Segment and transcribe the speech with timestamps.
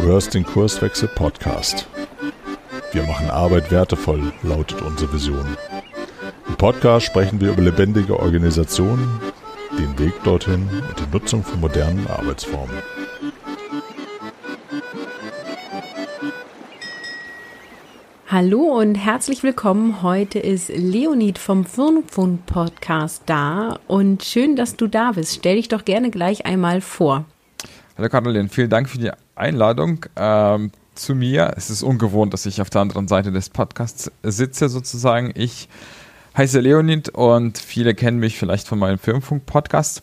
[0.00, 1.86] Du hörst den Kurswechsel Podcast.
[2.92, 5.44] Wir machen Arbeit wertevoll, lautet unsere Vision.
[6.48, 9.20] Im Podcast sprechen wir über lebendige Organisationen,
[9.78, 12.74] den Weg dorthin und die Nutzung von modernen Arbeitsformen.
[18.26, 20.02] Hallo und herzlich willkommen.
[20.02, 25.34] Heute ist Leonid vom Firnfund Podcast da und schön, dass du da bist.
[25.34, 27.26] Stell dich doch gerne gleich einmal vor.
[27.98, 31.54] Hallo Caroline, vielen Dank für die Einladung ähm, zu mir.
[31.56, 35.32] Es ist ungewohnt, dass ich auf der anderen Seite des Podcasts sitze sozusagen.
[35.34, 35.68] Ich
[36.36, 40.02] heiße Leonid und viele kennen mich vielleicht von meinem Firmenfunk-Podcast,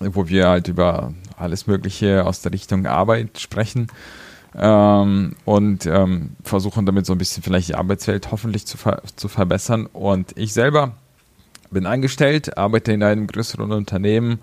[0.00, 3.88] wo wir halt über alles Mögliche aus der Richtung Arbeit sprechen
[4.54, 9.28] ähm, und ähm, versuchen damit so ein bisschen vielleicht die Arbeitswelt hoffentlich zu, ver zu
[9.28, 9.86] verbessern.
[9.86, 10.92] Und ich selber
[11.70, 14.38] bin angestellt, arbeite in einem größeren Unternehmen.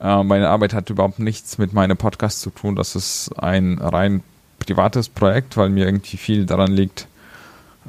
[0.00, 2.76] Äh, meine Arbeit hat überhaupt nichts mit meinem Podcast zu tun.
[2.76, 4.22] Das ist ein rein
[4.58, 7.06] privates Projekt, weil mir irgendwie viel daran liegt,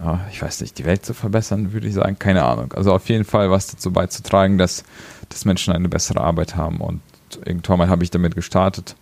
[0.03, 2.17] äh, ich weiß nicht, die Welt zu verbessern, würde ich sagen.
[2.19, 2.73] Keine Ahnung.
[2.73, 4.83] Also auf jeden Fall was dazu beizutragen, dass,
[5.29, 6.77] dass Menschen eine bessere Arbeit haben.
[6.81, 7.01] Und
[7.45, 8.95] irgendwann mal habe ich damit gestartet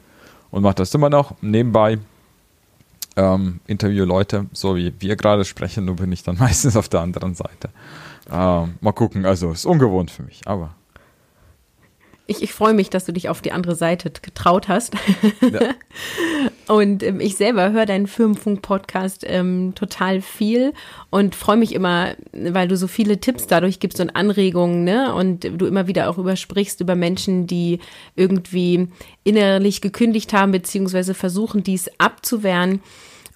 [0.52, 2.00] und mache das immer noch nebenbei
[3.16, 7.02] ähm, interview Leute, so wie wir gerade sprechen, nur bin ich dann meistens auf der
[7.02, 7.70] anderen Seite.
[8.32, 10.76] Ähm, mal gucken, also ist ungewohnt für mich, aber.
[12.30, 14.94] Ich, ich freue mich, dass du dich auf die andere Seite getraut hast.
[15.42, 15.74] Ja.
[16.74, 20.74] und ähm, ich selber höre deinen Firmenfunk-Podcast ähm, total viel
[21.10, 25.12] und freue mich immer, weil du so viele Tipps dadurch gibst und Anregungen, ne?
[25.16, 27.80] Und du immer wieder auch übersprichst über Menschen, die
[28.16, 28.88] irgendwie
[29.24, 32.82] innerlich gekündigt haben, beziehungsweise versuchen, dies abzuwehren.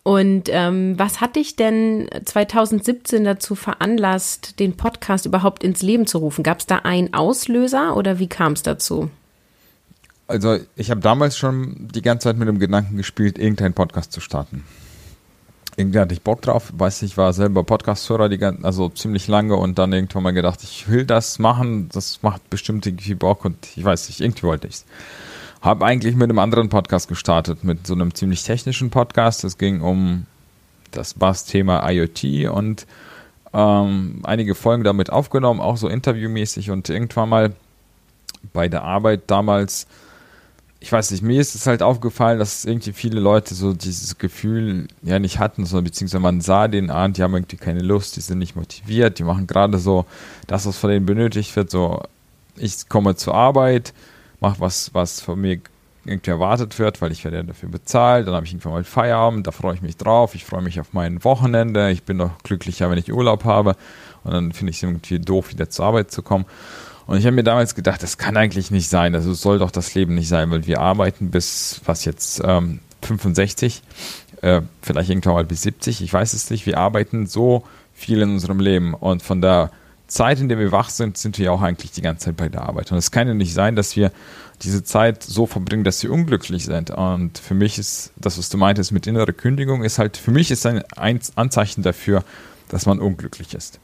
[0.03, 6.17] Und ähm, was hat dich denn 2017 dazu veranlasst, den Podcast überhaupt ins Leben zu
[6.17, 6.43] rufen?
[6.43, 9.09] Gab es da einen Auslöser oder wie kam es dazu?
[10.27, 14.19] Also ich habe damals schon die ganze Zeit mit dem Gedanken gespielt, irgendeinen Podcast zu
[14.19, 14.65] starten.
[15.77, 18.29] Irgendwie hatte ich Bock drauf, weiß ich, war selber Podcast-Hörer,
[18.61, 22.85] also ziemlich lange und dann irgendwann mal gedacht, ich will das machen, das macht bestimmt
[22.85, 24.85] irgendwie Bock und ich weiß nicht, irgendwie wollte ich es.
[25.63, 29.45] Habe eigentlich mit einem anderen Podcast gestartet, mit so einem ziemlich technischen Podcast.
[29.45, 30.25] Es ging um
[30.91, 32.85] das Bass-Thema IoT und
[33.53, 37.53] ähm, einige Folgen damit aufgenommen, auch so interviewmäßig und irgendwann mal
[38.51, 39.87] bei der Arbeit damals,
[40.81, 44.89] ich weiß nicht, mir ist es halt aufgefallen, dass irgendwie viele Leute so dieses Gefühl
[45.01, 48.21] ja nicht hatten, so, beziehungsweise man sah den an, die haben irgendwie keine Lust, die
[48.21, 50.05] sind nicht motiviert, die machen gerade so
[50.45, 52.01] das, was von denen benötigt wird, so
[52.57, 53.93] ich komme zur Arbeit,
[54.43, 55.59] mache was, was von mir
[56.05, 58.27] irgendwie erwartet wird, weil ich werde dafür bezahlt.
[58.27, 60.35] Dann habe ich irgendwann mal Feierabend, da freue ich mich drauf.
[60.35, 61.89] Ich freue mich auf mein Wochenende.
[61.91, 63.75] Ich bin doch glücklicher, wenn ich Urlaub habe.
[64.23, 66.45] Und dann finde ich es irgendwie doof, wieder zur Arbeit zu kommen.
[67.07, 69.15] Und ich habe mir damals gedacht, das kann eigentlich nicht sein.
[69.15, 73.81] Also soll doch das Leben nicht sein, weil wir arbeiten bis, was jetzt, ähm, 65,
[74.41, 76.65] äh, vielleicht irgendwann mal bis 70, ich weiß es nicht.
[76.65, 78.93] Wir arbeiten so viel in unserem Leben.
[78.93, 79.71] Und von der
[80.13, 82.61] Zeit, in der wir wach sind, sind wir auch eigentlich die ganze Zeit bei der
[82.61, 82.91] Arbeit.
[82.91, 84.11] Und es kann ja nicht sein, dass wir
[84.61, 86.91] diese Zeit so verbringen, dass sie unglücklich sind.
[86.91, 90.51] Und für mich ist das, was du meintest mit innerer Kündigung, ist halt, für mich
[90.51, 90.83] ist ein
[91.35, 92.23] Anzeichen dafür,
[92.69, 93.79] dass man unglücklich ist.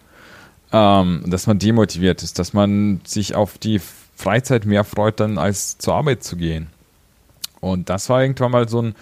[0.71, 3.81] Ähm, dass man demotiviert ist, dass man sich auf die
[4.15, 6.67] Freizeit mehr freut, dann als zur Arbeit zu gehen.
[7.59, 8.95] Und das war irgendwann mal so ein,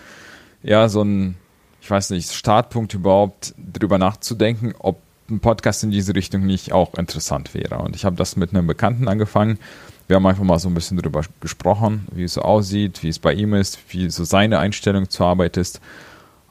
[0.64, 1.36] ja, so ein,
[1.82, 6.94] ich weiß nicht, Startpunkt überhaupt, darüber nachzudenken, ob ein Podcast in diese Richtung nicht auch
[6.96, 7.80] interessant wäre.
[7.80, 9.60] Und ich habe das mit einem Bekannten angefangen.
[10.08, 13.20] Wir haben einfach mal so ein bisschen darüber gesprochen, wie es so aussieht, wie es
[13.20, 15.82] bei ihm ist, wie so seine Einstellung zur Arbeit ist.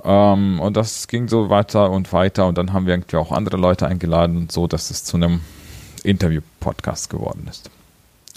[0.04, 2.47] Ähm, und das ging so weiter und weiter.
[2.47, 5.41] Und dann haben wir irgendwie auch andere Leute eingeladen, so dass es zu einem
[6.04, 7.70] Interview-Podcast geworden ist.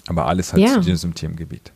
[0.08, 0.74] Aber alles halt ja.
[0.74, 1.72] zu diesem Themengebiet.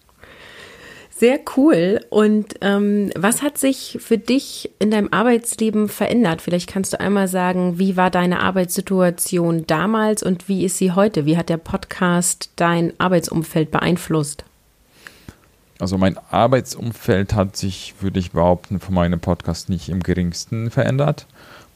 [1.24, 2.02] Sehr cool.
[2.10, 6.42] Und ähm, was hat sich für dich in deinem Arbeitsleben verändert?
[6.42, 11.26] Vielleicht kannst du einmal sagen, wie war deine Arbeitssituation damals und wie ist sie heute?
[11.26, 14.44] Wie hat der Podcast dein Arbeitsumfeld beeinflusst?
[15.80, 21.26] Also mein Arbeitsumfeld hat sich, würde ich behaupten, von meinem Podcast nicht im geringsten verändert,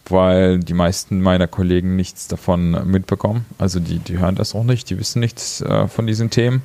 [0.10, 3.46] weil die meisten meiner Kollegen nichts davon mitbekommen.
[3.60, 6.64] Also die, die hören das auch nicht, die wissen nichts äh, von diesen Themen.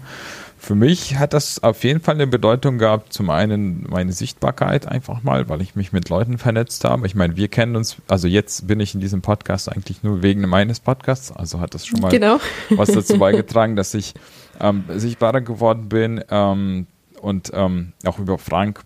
[0.63, 3.13] Für mich hat das auf jeden Fall eine Bedeutung gehabt.
[3.13, 7.05] Zum einen meine Sichtbarkeit einfach mal, weil ich mich mit Leuten vernetzt habe.
[7.05, 10.43] Ich meine, wir kennen uns, also jetzt bin ich in diesem Podcast eigentlich nur wegen
[10.43, 11.33] meines Podcasts.
[11.33, 12.39] Also hat das schon mal genau.
[12.71, 14.15] was dazu beigetragen, dass ich
[14.61, 16.23] ähm, sichtbarer geworden bin.
[16.31, 16.87] Ähm,
[17.21, 18.83] und ähm, auch über Frank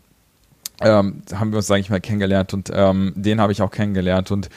[0.80, 4.30] ähm, haben wir uns, sage ich mal, kennengelernt und ähm, den habe ich auch kennengelernt
[4.30, 4.48] und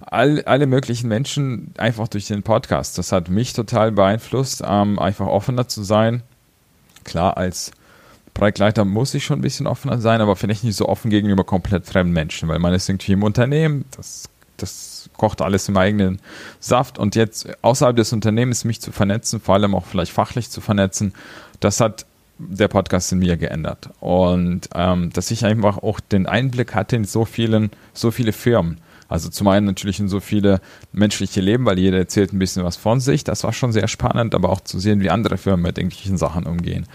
[0.00, 2.98] all, alle möglichen Menschen einfach durch den Podcast.
[2.98, 6.22] Das hat mich total beeinflusst, ähm, einfach offener zu sein
[7.04, 7.72] klar als
[8.34, 11.86] Projektleiter muss ich schon ein bisschen offener sein, aber vielleicht nicht so offen gegenüber komplett
[11.86, 16.20] fremden Menschen, weil man ist irgendwie im Unternehmen, das, das kocht alles im eigenen
[16.58, 20.60] Saft und jetzt außerhalb des Unternehmens mich zu vernetzen, vor allem auch vielleicht fachlich zu
[20.60, 21.12] vernetzen,
[21.60, 22.06] das hat
[22.38, 23.90] der Podcast in mir geändert.
[24.00, 28.78] Und ähm, dass ich einfach auch den Einblick hatte in so vielen, so viele Firmen.
[29.12, 30.60] Also zum einen natürlich in so viele
[30.92, 33.24] menschliche Leben, weil jeder erzählt ein bisschen was von sich.
[33.24, 36.46] Das war schon sehr spannend, aber auch zu sehen, wie andere Firmen mit irgendwelchen Sachen
[36.46, 36.86] umgehen.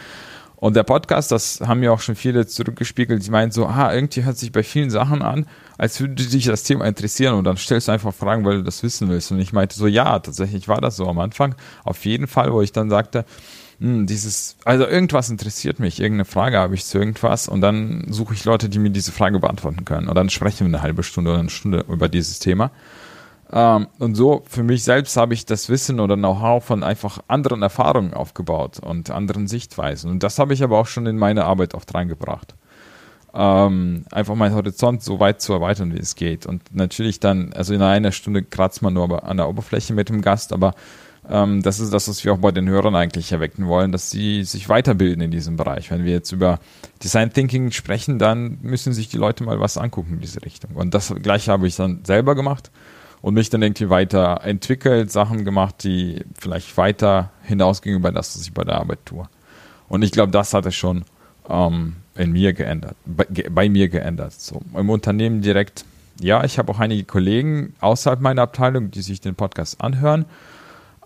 [0.55, 4.23] Und der Podcast, das haben mir auch schon viele zurückgespiegelt, die meinen so, ah, irgendwie
[4.23, 5.45] hört sich bei vielen Sachen an,
[5.77, 8.81] als würde dich das Thema interessieren und dann stellst du einfach Fragen, weil du das
[8.81, 9.31] wissen willst.
[9.31, 11.53] Und ich meinte so, ja, tatsächlich war das so am Anfang.
[11.83, 13.25] Auf jeden Fall, wo ich dann sagte,
[13.79, 18.33] hm, dieses, also irgendwas interessiert mich, irgendeine Frage habe ich zu irgendwas und dann suche
[18.33, 20.07] ich Leute, die mir diese Frage beantworten können.
[20.07, 22.71] Und dann sprechen wir eine halbe Stunde oder eine Stunde über dieses Thema.
[23.51, 27.61] Ähm, und so für mich selbst habe ich das Wissen oder Know-how von einfach anderen
[27.61, 30.09] Erfahrungen aufgebaut und anderen Sichtweisen.
[30.09, 32.55] Und das habe ich aber auch schon in meine Arbeit oft reingebracht.
[33.35, 36.47] Ähm, einfach meinen Horizont so weit zu erweitern, wie es geht.
[36.47, 40.21] Und natürlich dann, also in einer Stunde kratzt man nur an der Oberfläche mit dem
[40.21, 40.73] Gast, aber
[41.29, 44.43] ähm, das ist das, was wir auch bei den Hörern eigentlich erwecken wollen, dass sie
[44.43, 45.91] sich weiterbilden in diesem Bereich.
[45.91, 46.59] Wenn wir jetzt über
[47.03, 50.71] Design Thinking sprechen, dann müssen sich die Leute mal was angucken in diese Richtung.
[50.75, 52.71] Und das gleiche habe ich dann selber gemacht
[53.21, 58.53] und mich dann irgendwie weiterentwickelt, Sachen gemacht, die vielleicht weiter hinausgingen über das, was ich
[58.53, 59.27] bei der Arbeit tue.
[59.89, 61.03] Und ich glaube, das hat es schon
[61.49, 64.33] ähm, in mir geändert, bei, bei mir geändert.
[64.33, 65.83] So, Im Unternehmen direkt,
[66.21, 70.25] ja, ich habe auch einige Kollegen außerhalb meiner Abteilung, die sich den Podcast anhören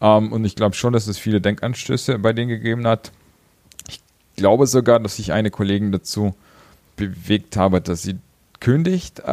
[0.01, 3.11] ähm, und ich glaube schon, dass es viele Denkanstöße bei denen gegeben hat.
[3.87, 4.01] Ich
[4.35, 6.35] glaube sogar, dass ich eine Kollegin dazu
[6.95, 8.17] bewegt habe, dass sie
[8.59, 9.23] kündigt, äh,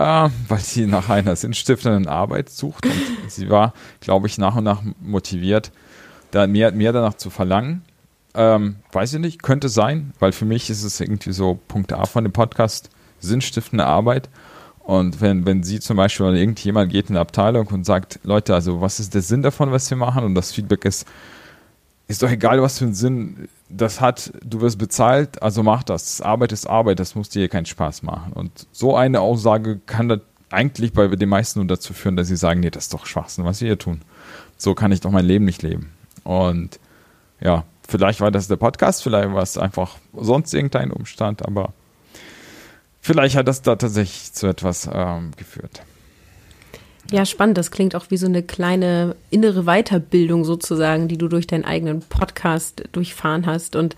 [0.48, 2.86] weil sie nach einer sinnstiftenden Arbeit sucht.
[2.86, 5.70] Und sie war, glaube ich, nach und nach motiviert,
[6.30, 7.82] da mehr, mehr danach zu verlangen.
[8.34, 12.04] Ähm, weiß ich nicht, könnte sein, weil für mich ist es irgendwie so Punkt A
[12.04, 14.28] von dem Podcast, sinnstiftende Arbeit.
[14.88, 18.54] Und wenn, wenn sie zum Beispiel oder irgendjemand geht in eine Abteilung und sagt, Leute,
[18.54, 20.24] also was ist der Sinn davon, was wir machen?
[20.24, 21.06] Und das Feedback ist,
[22.06, 26.22] ist doch egal, was für einen Sinn das hat, du wirst bezahlt, also mach das.
[26.22, 28.32] Arbeit ist Arbeit, das muss dir keinen Spaß machen.
[28.32, 32.36] Und so eine Aussage kann das eigentlich bei den meisten nur dazu führen, dass sie
[32.36, 34.00] sagen, nee, das ist doch Schwachsinn, was wir hier tun.
[34.56, 35.92] So kann ich doch mein Leben nicht leben.
[36.24, 36.80] Und
[37.42, 41.74] ja, vielleicht war das der Podcast, vielleicht war es einfach sonst irgendein Umstand, aber
[43.00, 45.82] vielleicht hat das da tatsächlich zu etwas ähm, geführt.
[47.10, 47.56] Ja, spannend.
[47.56, 52.00] Das klingt auch wie so eine kleine innere Weiterbildung sozusagen, die du durch deinen eigenen
[52.00, 53.76] Podcast durchfahren hast.
[53.76, 53.96] Und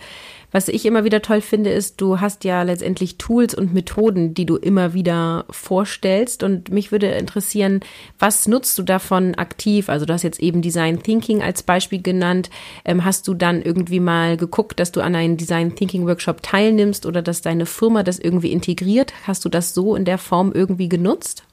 [0.53, 4.47] was ich immer wieder toll finde, ist, du hast ja letztendlich Tools und Methoden, die
[4.47, 6.43] du immer wieder vorstellst.
[6.43, 7.81] Und mich würde interessieren,
[8.19, 9.89] was nutzt du davon aktiv?
[9.89, 12.51] Also du hast jetzt eben Design Thinking als Beispiel genannt.
[12.85, 17.07] Ähm, hast du dann irgendwie mal geguckt, dass du an einem Design Thinking Workshop teilnimmst
[17.07, 19.13] oder dass deine Firma das irgendwie integriert?
[19.27, 21.45] Hast du das so in der Form irgendwie genutzt?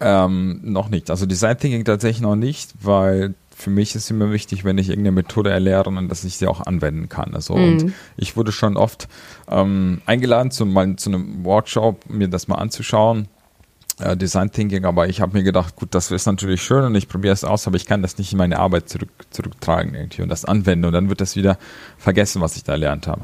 [0.00, 1.10] Ähm, noch nicht.
[1.10, 5.16] Also Design Thinking tatsächlich noch nicht, weil für mich ist immer wichtig, wenn ich irgendeine
[5.16, 7.34] Methode erlehre, dass ich sie auch anwenden kann.
[7.34, 7.64] Also mhm.
[7.64, 9.08] und ich wurde schon oft
[9.50, 13.26] ähm, eingeladen zu, mal, zu einem Workshop, mir das mal anzuschauen.
[13.98, 17.08] Äh, Design Thinking, aber ich habe mir gedacht, gut, das ist natürlich schön und ich
[17.08, 20.28] probiere es aus, aber ich kann das nicht in meine Arbeit zurück, zurücktragen irgendwie und
[20.28, 21.58] das anwenden und dann wird das wieder
[21.98, 23.22] vergessen, was ich da erlernt habe.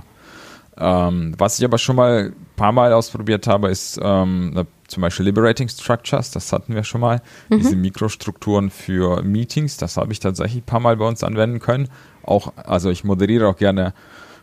[0.76, 5.26] Ähm, was ich aber schon mal ein paar Mal ausprobiert habe, ist ähm, zum Beispiel
[5.26, 7.22] Liberating Structures, das hatten wir schon mal.
[7.48, 7.58] Mhm.
[7.58, 11.88] Diese Mikrostrukturen für Meetings, das habe ich tatsächlich ein paar Mal bei uns anwenden können.
[12.22, 13.94] Auch, also ich moderiere auch gerne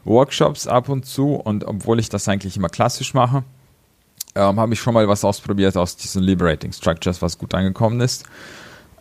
[0.04, 3.44] Workshops ab und zu und obwohl ich das eigentlich immer klassisch mache,
[4.36, 8.26] ähm, habe ich schon mal was ausprobiert aus diesen Liberating Structures, was gut angekommen ist.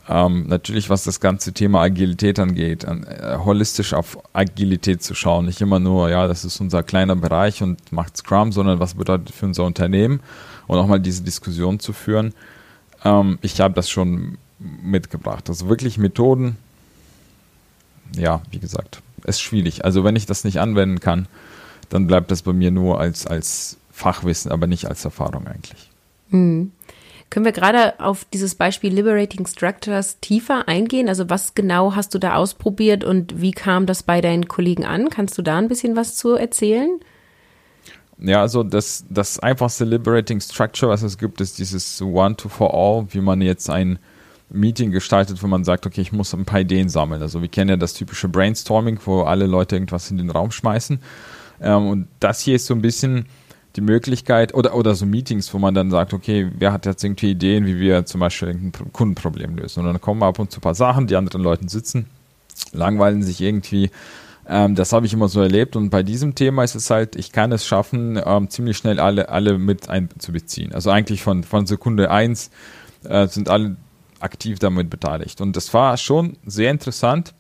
[0.09, 5.47] Ähm, natürlich, was das ganze Thema Agilität angeht, an, äh, holistisch auf Agilität zu schauen.
[5.47, 9.31] Nicht immer nur, ja, das ist unser kleiner Bereich und macht Scrum, sondern was bedeutet
[9.31, 10.21] für unser Unternehmen
[10.71, 12.33] und auch mal diese Diskussion zu führen.
[13.05, 15.49] Ähm, ich habe das schon mitgebracht.
[15.49, 16.57] Also wirklich Methoden,
[18.17, 19.85] ja, wie gesagt, ist schwierig.
[19.85, 21.27] Also wenn ich das nicht anwenden kann,
[21.89, 25.91] dann bleibt das bei mir nur als, als Fachwissen, aber nicht als Erfahrung eigentlich.
[26.29, 26.71] Mhm.
[27.31, 31.09] Können wir gerade auf dieses Beispiel Liberating Structures tiefer eingehen?
[31.09, 35.11] Also was genau hast du da ausprobiert und wie kam das bei deinen Kollegen an?
[35.11, 37.01] Kannst du da ein bisschen was zu erzählen?
[38.23, 42.75] Ja, also das, das einfachste Liberating Structure, was es gibt, ist dieses One to for
[42.75, 43.99] All, wie man jetzt ein
[44.51, 47.23] Meeting gestaltet, wo man sagt, okay, ich muss ein paar Ideen sammeln.
[47.23, 51.01] Also wir kennen ja das typische Brainstorming, wo alle Leute irgendwas in den Raum schmeißen.
[51.61, 53.27] Ähm, und das hier ist so ein bisschen
[53.77, 57.31] die Möglichkeit oder, oder so Meetings, wo man dann sagt, okay, wer hat jetzt irgendwie
[57.31, 59.81] Ideen, wie wir zum Beispiel ein Kundenproblem lösen.
[59.81, 62.07] Und dann kommen ab und zu ein paar Sachen, die anderen Leute sitzen,
[62.73, 63.91] langweilen sich irgendwie,
[64.53, 67.31] Ähm, das habe ich immer so erlebt und bei diesem Thema ist es halt, ich
[67.31, 70.75] kann es schaffen, ähm, ziemlich schnell alle, alle mit einzubeziehen.
[70.75, 72.51] Also eigentlich von, von Sekunde eins
[73.05, 73.77] äh, sind alle
[74.19, 75.41] aktiv damit beteiligt.
[75.41, 77.33] Und das war schon sehr interessant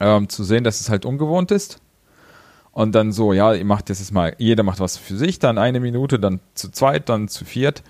[0.00, 1.80] ähm, zu sehen, dass es halt ungewohnt ist.
[2.72, 5.80] Und dann so, ja, ihr macht jetzt mal, jeder macht was für sich, dann eine
[5.80, 7.82] Minute, dann zu zweit, dann zu viert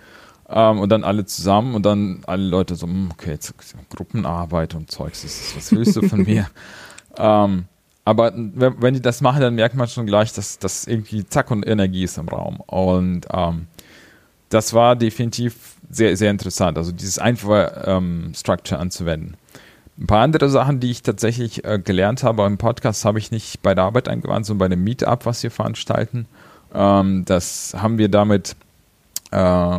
[0.49, 3.53] ähm, und dann alle zusammen und dann alle Leute so, hm, okay, jetzt
[3.91, 5.25] Gruppenarbeit und Zeugs,
[5.57, 6.47] was willst du von mir?
[7.17, 7.65] Ähm,
[8.09, 11.69] aber wenn, die das machen, dann merkt man schon gleich, dass das irgendwie zack und
[11.69, 12.59] Energie ist im Raum.
[12.61, 13.67] Und ähm,
[14.49, 19.37] das war definitiv sehr, sehr interessant, also dieses einfache ähm, Structure anzuwenden.
[19.99, 23.61] Ein paar andere Sachen, die ich tatsächlich äh, gelernt habe im Podcast, habe ich nicht
[23.61, 26.25] bei der Arbeit angewandt, sondern bei dem Meetup, was wir veranstalten.
[26.73, 28.57] Ähm, das haben wir damit
[29.33, 29.79] äh,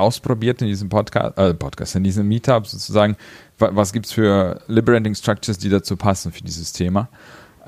[0.00, 3.16] ausprobiert in diesem Podcast, äh, Podcast, in diesem Meetup sozusagen.
[3.58, 7.08] Was gibt es für Liberating Structures, die dazu passen für dieses Thema?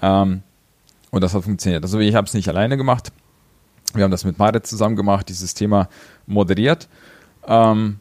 [0.01, 0.43] Ähm,
[1.11, 1.85] und das hat funktioniert.
[1.85, 3.13] Also ich habe es nicht alleine gemacht.
[3.95, 5.89] Wir haben das mit Marit zusammen gemacht, dieses Thema
[6.27, 6.89] moderiert.
[7.47, 7.99] Ähm,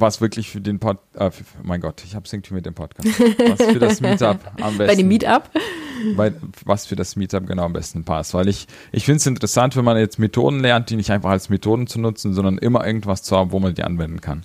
[0.00, 2.74] was wirklich für den Pod, äh, für, mein Gott, ich habe es irgendwie mit dem
[2.74, 3.08] Podcast.
[3.18, 4.86] Was für das Meetup am besten.
[4.86, 5.50] Bei dem Meetup?
[6.16, 6.32] Bei,
[6.64, 8.34] was für das Meetup genau am besten passt.
[8.34, 11.48] Weil ich, ich finde es interessant, wenn man jetzt Methoden lernt, die nicht einfach als
[11.48, 14.44] Methoden zu nutzen, sondern immer irgendwas zu haben, wo man die anwenden kann.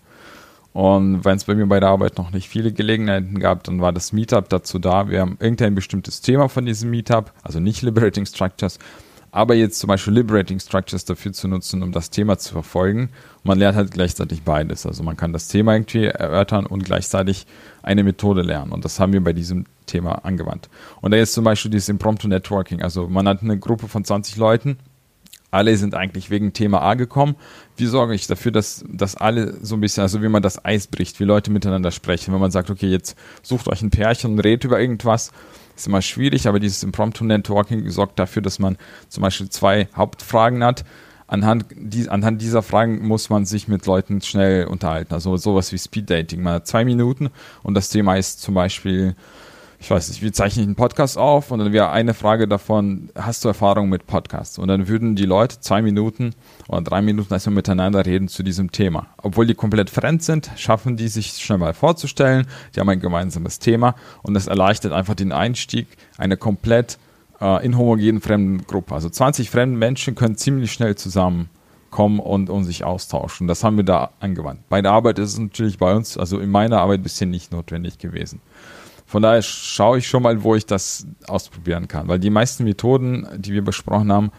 [0.73, 3.93] Und wenn es bei mir bei der Arbeit noch nicht viele Gelegenheiten gab, dann war
[3.93, 5.07] das Meetup dazu da.
[5.07, 8.79] Wir haben irgendein bestimmtes Thema von diesem Meetup, also nicht Liberating Structures,
[9.33, 13.09] aber jetzt zum Beispiel Liberating Structures dafür zu nutzen, um das Thema zu verfolgen.
[13.37, 14.85] Und man lernt halt gleichzeitig beides.
[14.85, 17.47] Also man kann das Thema irgendwie erörtern und gleichzeitig
[17.81, 18.71] eine Methode lernen.
[18.71, 20.69] Und das haben wir bei diesem Thema angewandt.
[21.01, 22.83] Und da ist zum Beispiel dieses Impromptu Networking.
[22.83, 24.77] Also man hat eine Gruppe von 20 Leuten.
[25.49, 27.35] Alle sind eigentlich wegen Thema A gekommen.
[27.75, 30.85] Wie sorge ich dafür, dass, dass alle so ein bisschen, also wie man das Eis
[30.85, 32.35] bricht, wie Leute miteinander sprechen.
[32.35, 35.31] Wenn man sagt, okay, jetzt sucht euch ein Pärchen und redet über irgendwas
[35.75, 38.77] ist immer schwierig, aber dieses Impromptu Networking sorgt dafür, dass man
[39.09, 40.83] zum Beispiel zwei Hauptfragen hat.
[41.27, 45.13] Anhand, die, anhand dieser Fragen muss man sich mit Leuten schnell unterhalten.
[45.13, 46.43] Also sowas wie Speed Dating.
[46.43, 47.29] Man hat zwei Minuten
[47.63, 49.15] und das Thema ist zum Beispiel,
[49.83, 53.43] ich weiß nicht, wir zeichnen einen Podcast auf und dann wäre eine Frage davon, hast
[53.43, 54.57] du Erfahrung mit Podcasts?
[54.57, 56.33] Und dann würden die Leute zwei Minuten
[56.69, 59.07] oder drei Minuten erstmal miteinander reden zu diesem Thema.
[59.17, 63.59] Obwohl die komplett fremd sind, schaffen die sich schnell mal vorzustellen, die haben ein gemeinsames
[63.59, 65.87] Thema und das erleichtert einfach den Einstieg
[66.17, 66.97] einer komplett
[67.41, 68.95] äh, inhomogenen fremden Gruppe.
[68.95, 73.49] Also 20 fremde Menschen können ziemlich schnell zusammenkommen und, und sich austauschen.
[73.49, 74.61] Das haben wir da angewandt.
[74.69, 77.97] Bei der Arbeit ist es natürlich bei uns, also in meiner Arbeit bisher nicht notwendig
[77.97, 78.39] gewesen.
[79.13, 83.27] Von daher schaue ich schon mal, wo ich das ausprobieren kann, weil die meisten Methoden,
[83.35, 84.31] die wir besprochen haben,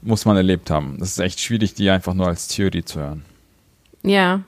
[0.00, 0.96] muss man erlebt haben.
[0.98, 3.26] Das ist echt schwierig, die einfach nur als Theorie zu hören.
[4.02, 4.40] Ja,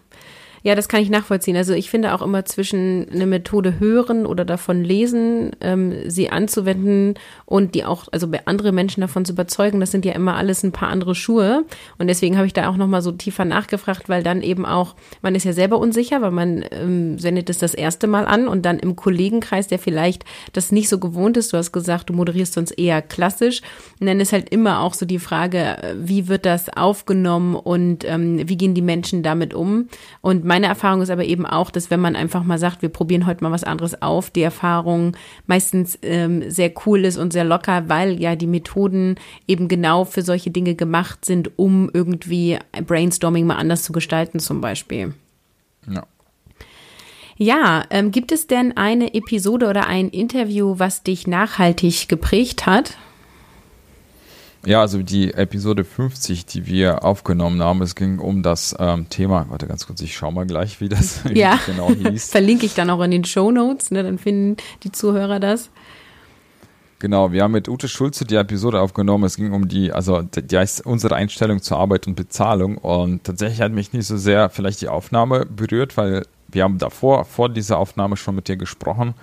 [0.65, 1.59] ja, das kann ich nachvollziehen.
[1.59, 7.15] Also ich finde auch immer zwischen eine Methode hören oder davon lesen, ähm, sie anzuwenden
[7.45, 10.73] und die auch, also andere Menschen davon zu überzeugen, das sind ja immer alles ein
[10.73, 11.67] paar andere Schuhe.
[11.99, 15.35] Und deswegen habe ich da auch nochmal so tiefer nachgefragt, weil dann eben auch, man
[15.35, 18.79] ist ja selber unsicher, weil man ähm, sendet es das erste Mal an und dann
[18.79, 22.71] im Kollegenkreis, der vielleicht das nicht so gewohnt ist, du hast gesagt, du moderierst sonst
[22.71, 23.61] eher klassisch,
[24.01, 28.07] und dann ist halt immer auch so die Frage, äh, wie wird das aufgenommen und
[28.07, 29.89] ähm, wie gehen die Menschen damit um?
[30.23, 33.27] Und meine Erfahrung ist aber eben auch, dass wenn man einfach mal sagt, wir probieren
[33.27, 35.17] heute mal was anderes auf, die Erfahrung
[35.49, 39.17] meistens ähm, sehr cool ist und sehr locker, weil ja die Methoden
[39.49, 42.57] eben genau für solche Dinge gemacht sind, um irgendwie
[42.87, 45.15] Brainstorming mal anders zu gestalten zum Beispiel.
[45.93, 46.07] Ja.
[47.37, 52.97] Ja, ähm, gibt es denn eine Episode oder ein Interview, was dich nachhaltig geprägt hat?
[54.67, 59.47] Ja, also die Episode 50, die wir aufgenommen haben, es ging um das ähm, Thema,
[59.51, 61.59] warte ganz kurz, ich schau mal gleich, wie das ja.
[61.67, 62.29] genau hieß.
[62.31, 65.71] Verlinke ich dann auch in den Show Notes, ne, dann finden die Zuhörer das.
[66.99, 69.25] Genau, wir haben mit Ute Schulze die Episode aufgenommen.
[69.25, 72.79] Es ging um die, also die heißt unsere Einstellung zur Arbeit und Bezahlung.
[72.79, 77.27] Und tatsächlich hat mich nicht so sehr vielleicht die Aufnahme berührt, weil wir haben davor,
[77.27, 79.15] vor dieser Aufnahme schon mit dir gesprochen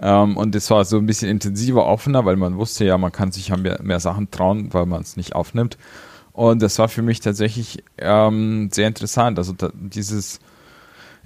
[0.00, 3.32] ähm, und es war so ein bisschen intensiver, offener, weil man wusste ja, man kann
[3.32, 5.78] sich ja mehr, mehr Sachen trauen, weil man es nicht aufnimmt.
[6.32, 9.38] Und das war für mich tatsächlich ähm, sehr interessant.
[9.38, 10.40] Also da, dieses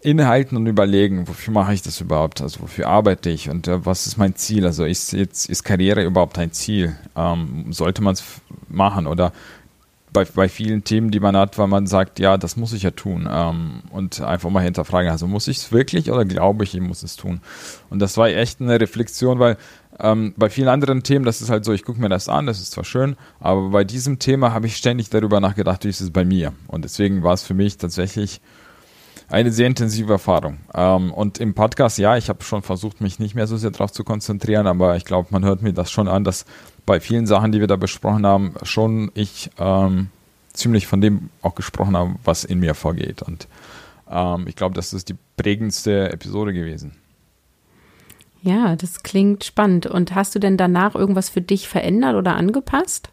[0.02, 2.40] Inhalten und Überlegen, wofür mache ich das überhaupt?
[2.40, 4.64] Also wofür arbeite ich und äh, was ist mein Ziel?
[4.64, 6.94] Also ist jetzt ist Karriere überhaupt ein Ziel?
[7.16, 8.22] Ähm, sollte man es
[8.68, 9.32] machen oder
[10.12, 12.90] bei, bei vielen Themen, die man hat, weil man sagt, ja, das muss ich ja
[12.90, 13.28] tun.
[13.30, 17.02] Ähm, und einfach mal hinterfragen, also muss ich es wirklich oder glaube ich, ich muss
[17.02, 17.40] es tun?
[17.90, 19.56] Und das war echt eine Reflexion, weil
[20.00, 22.60] ähm, bei vielen anderen Themen, das ist halt so, ich gucke mir das an, das
[22.60, 26.10] ist zwar schön, aber bei diesem Thema habe ich ständig darüber nachgedacht, wie ist es
[26.10, 26.52] bei mir?
[26.68, 28.40] Und deswegen war es für mich tatsächlich
[29.30, 30.58] Eine sehr intensive Erfahrung.
[30.74, 33.92] Ähm, und im Podcast, ja, ich habe schon versucht, mich nicht mehr so sehr darauf
[33.92, 36.46] zu konzentrieren, aber ich glaube, man hört mir das schon an, dass
[36.86, 40.08] bei vielen Sachen, die wir da besprochen haben, schon ich ähm,
[40.54, 43.20] ziemlich von dem auch gesprochen habe, was in mir vorgeht.
[43.20, 43.48] Und
[44.10, 46.96] ähm, ich glaube, das ist die prägendste Episode gewesen.
[48.40, 49.86] Ja, das klingt spannend.
[49.86, 53.10] Und hast du denn danach irgendwas für dich verändert oder angepasst?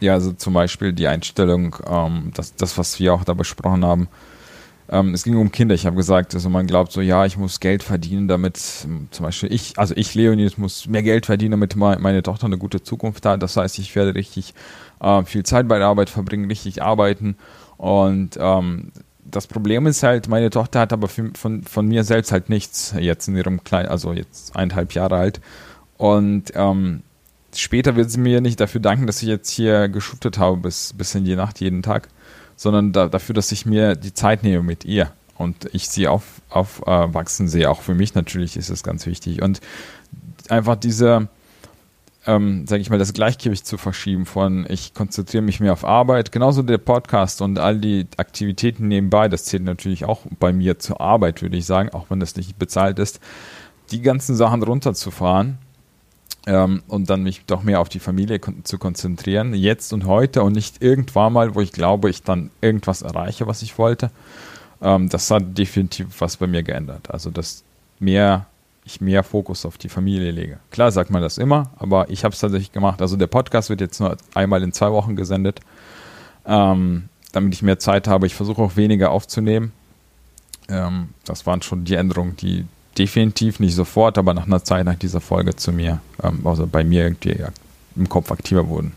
[0.00, 4.08] Ja, also zum Beispiel die Einstellung, ähm, das, das, was wir auch da besprochen haben.
[4.90, 5.74] Ähm, es ging um Kinder.
[5.74, 9.24] Ich habe gesagt, also man glaubt so, ja, ich muss Geld verdienen, damit ähm, zum
[9.24, 13.26] Beispiel ich, also ich, Leonis, muss mehr Geld verdienen, damit meine Tochter eine gute Zukunft
[13.26, 13.42] hat.
[13.42, 14.54] Das heißt, ich werde richtig
[15.00, 17.36] äh, viel Zeit bei der Arbeit verbringen, richtig arbeiten.
[17.76, 18.92] Und ähm,
[19.24, 22.94] das Problem ist halt, meine Tochter hat aber von, von, von mir selbst halt nichts
[22.98, 25.40] jetzt in ihrem kleinen, also jetzt eineinhalb Jahre alt.
[25.98, 27.02] Und ähm,
[27.54, 31.14] später wird sie mir nicht dafür danken, dass ich jetzt hier geschuftet habe bis, bis
[31.14, 32.08] in die Nacht jeden Tag,
[32.58, 36.44] sondern da, dafür, dass ich mir die Zeit nehme mit ihr und ich sie aufwachsen
[36.50, 37.70] auf, äh, sehe.
[37.70, 39.40] Auch für mich natürlich ist es ganz wichtig.
[39.42, 39.60] Und
[40.48, 41.28] einfach diese,
[42.26, 46.32] ähm, sage ich mal, das Gleichgewicht zu verschieben von ich konzentriere mich mehr auf Arbeit,
[46.32, 51.00] genauso der Podcast und all die Aktivitäten nebenbei, das zählt natürlich auch bei mir zur
[51.00, 53.20] Arbeit, würde ich sagen, auch wenn das nicht bezahlt ist,
[53.92, 55.58] die ganzen Sachen runterzufahren
[56.48, 60.42] ähm, und dann mich doch mehr auf die Familie kon zu konzentrieren, jetzt und heute
[60.42, 64.10] und nicht irgendwann mal, wo ich glaube, ich dann irgendwas erreiche, was ich wollte.
[64.80, 67.10] Ähm, das hat definitiv was bei mir geändert.
[67.10, 67.64] Also, dass
[67.98, 68.46] mehr,
[68.86, 70.58] ich mehr Fokus auf die Familie lege.
[70.70, 73.02] Klar sagt man das immer, aber ich habe es tatsächlich gemacht.
[73.02, 75.60] Also, der Podcast wird jetzt nur einmal in zwei Wochen gesendet,
[76.46, 78.26] ähm, damit ich mehr Zeit habe.
[78.26, 79.72] Ich versuche auch weniger aufzunehmen.
[80.70, 82.64] Ähm, das waren schon die Änderungen, die,
[82.98, 86.84] definitiv nicht sofort, aber nach einer Zeit nach dieser Folge zu mir, ähm, also bei
[86.84, 87.36] mir irgendwie
[87.96, 88.92] im Kopf aktiver wurden.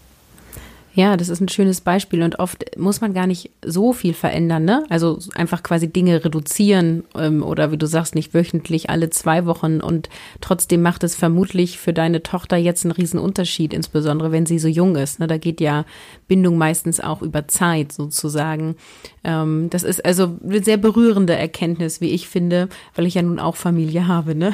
[0.94, 4.66] Ja, das ist ein schönes Beispiel und oft muss man gar nicht so viel verändern,
[4.66, 4.84] ne?
[4.90, 9.80] Also einfach quasi Dinge reduzieren ähm, oder wie du sagst, nicht wöchentlich alle zwei Wochen
[9.80, 10.10] und
[10.42, 14.68] trotzdem macht es vermutlich für deine Tochter jetzt einen riesen Unterschied, insbesondere wenn sie so
[14.68, 15.20] jung ist.
[15.20, 15.28] Ne?
[15.28, 15.86] Da geht ja
[16.28, 18.76] Bindung meistens auch über Zeit sozusagen.
[19.24, 23.40] Ähm, das ist also eine sehr berührende Erkenntnis, wie ich finde, weil ich ja nun
[23.40, 24.54] auch Familie habe, ne?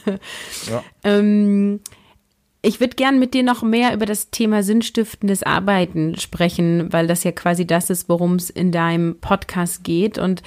[0.70, 0.84] ja.
[1.02, 1.80] ähm,
[2.62, 7.22] ich würde gern mit dir noch mehr über das Thema sinnstiftendes Arbeiten sprechen, weil das
[7.22, 10.18] ja quasi das ist, worum es in deinem Podcast geht.
[10.18, 10.42] Und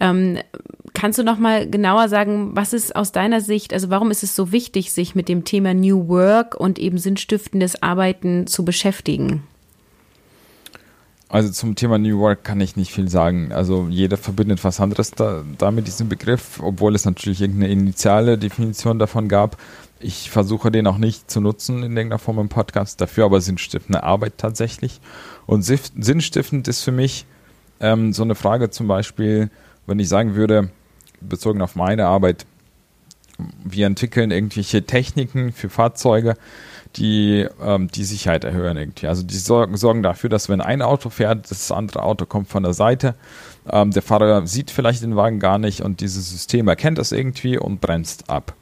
[0.00, 0.38] ähm,
[0.92, 4.36] kannst du noch mal genauer sagen, was ist aus deiner Sicht, also warum ist es
[4.36, 9.42] so wichtig, sich mit dem Thema New Work und eben sinnstiftendes Arbeiten zu beschäftigen?
[11.32, 13.52] Also zum Thema New Work kann ich nicht viel sagen.
[13.52, 18.36] Also jeder verbindet was anderes da, da mit diesem Begriff, obwohl es natürlich irgendeine initiale
[18.36, 19.56] Definition davon gab.
[20.02, 24.02] Ich versuche den auch nicht zu nutzen in irgendeiner Form im Podcast, dafür aber sinnstiftende
[24.02, 25.00] Arbeit tatsächlich.
[25.46, 27.24] Und sinnstiftend ist für mich
[27.80, 29.50] ähm, so eine Frage zum Beispiel,
[29.86, 30.70] wenn ich sagen würde,
[31.20, 32.46] bezogen auf meine Arbeit,
[33.64, 36.34] wir entwickeln irgendwelche Techniken für Fahrzeuge,
[36.96, 39.06] die ähm, die Sicherheit erhöhen irgendwie.
[39.06, 42.62] Also die sorgen, sorgen dafür, dass wenn ein Auto fährt, das andere Auto kommt von
[42.62, 43.14] der Seite.
[43.70, 47.58] Ähm, der Fahrer sieht vielleicht den Wagen gar nicht und dieses System erkennt das irgendwie
[47.58, 48.54] und bremst ab.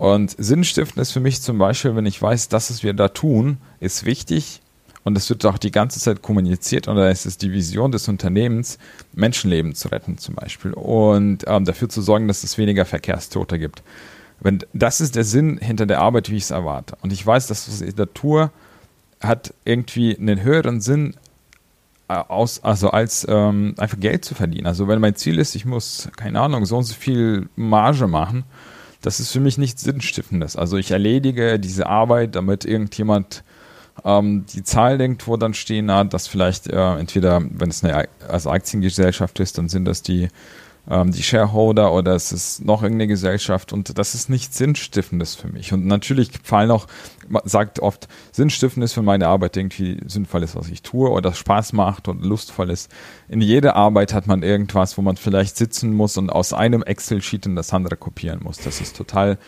[0.00, 3.58] Und sinnstiftend ist für mich zum Beispiel, wenn ich weiß, das, was wir da tun,
[3.80, 4.62] ist wichtig
[5.04, 8.08] und es wird auch die ganze Zeit kommuniziert und da ist es die Vision des
[8.08, 8.78] Unternehmens,
[9.12, 13.82] Menschenleben zu retten zum Beispiel und ähm, dafür zu sorgen, dass es weniger Verkehrstote gibt.
[14.40, 16.96] Wenn, das ist der Sinn hinter der Arbeit, wie ich es erwarte.
[17.02, 18.50] Und ich weiß, dass was ich da tue,
[19.20, 21.14] hat irgendwie einen höheren Sinn
[22.08, 24.66] äh, aus, also als ähm, einfach Geld zu verdienen.
[24.66, 28.44] Also wenn mein Ziel ist, ich muss, keine Ahnung, so und so viel Marge machen,
[29.00, 30.56] das ist für mich nichts Sinnstiftendes.
[30.56, 33.42] Also ich erledige diese Arbeit, damit irgendjemand
[34.04, 38.50] ähm, die Zahl irgendwo dann stehen hat, dass vielleicht äh, entweder, wenn es eine also
[38.50, 40.28] Aktiengesellschaft ist, dann sind das die
[40.88, 45.48] ähm, die Shareholder oder es ist noch irgendeine Gesellschaft und das ist nichts Sinnstiftendes für
[45.48, 45.72] mich.
[45.72, 46.86] Und natürlich fallen auch,
[47.28, 51.72] man sagt oft, Sinnstiftendes für meine Arbeit irgendwie sinnvoll ist, was ich tue oder Spaß
[51.72, 52.90] macht und lustvoll ist.
[53.28, 57.46] In jeder Arbeit hat man irgendwas, wo man vielleicht sitzen muss und aus einem Excel-Sheet
[57.46, 58.58] in das andere kopieren muss.
[58.58, 59.38] Das ist total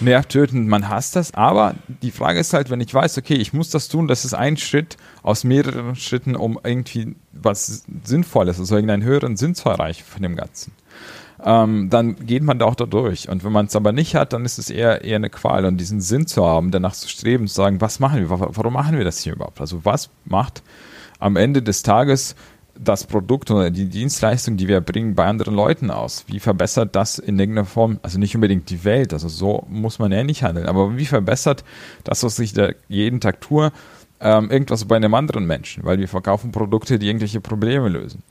[0.00, 3.70] nervtötend, man hasst das, aber die Frage ist halt, wenn ich weiß, okay, ich muss
[3.70, 9.02] das tun, das ist ein Schritt aus mehreren Schritten, um irgendwie was Sinnvolles, also irgendeinen
[9.02, 10.72] höheren Sinn zu erreichen von dem Ganzen.
[11.44, 13.28] Ähm, dann geht man da auch da durch.
[13.28, 15.64] Und wenn man es aber nicht hat, dann ist es eher, eher eine Qual.
[15.64, 18.98] Und diesen Sinn zu haben, danach zu streben, zu sagen, was machen wir, warum machen
[18.98, 19.60] wir das hier überhaupt?
[19.60, 20.62] Also was macht
[21.18, 22.34] am Ende des Tages
[22.82, 26.24] das Produkt oder die Dienstleistung, die wir bringen, bei anderen Leuten aus?
[26.28, 30.12] Wie verbessert das in irgendeiner Form, also nicht unbedingt die Welt, also so muss man
[30.12, 31.64] ja nicht handeln, aber wie verbessert
[32.04, 33.70] das, was ich da jeden Tag tue,
[34.20, 38.22] ähm, irgendwas bei einem anderen Menschen, weil wir verkaufen Produkte, die irgendwelche Probleme lösen.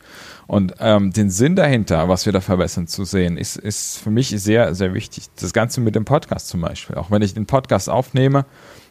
[0.45, 4.29] Und ähm, den Sinn dahinter, was wir da verbessern zu sehen, ist, ist für mich
[4.29, 5.25] sehr, sehr wichtig.
[5.39, 6.95] Das Ganze mit dem Podcast zum Beispiel.
[6.95, 8.45] Auch wenn ich den Podcast aufnehme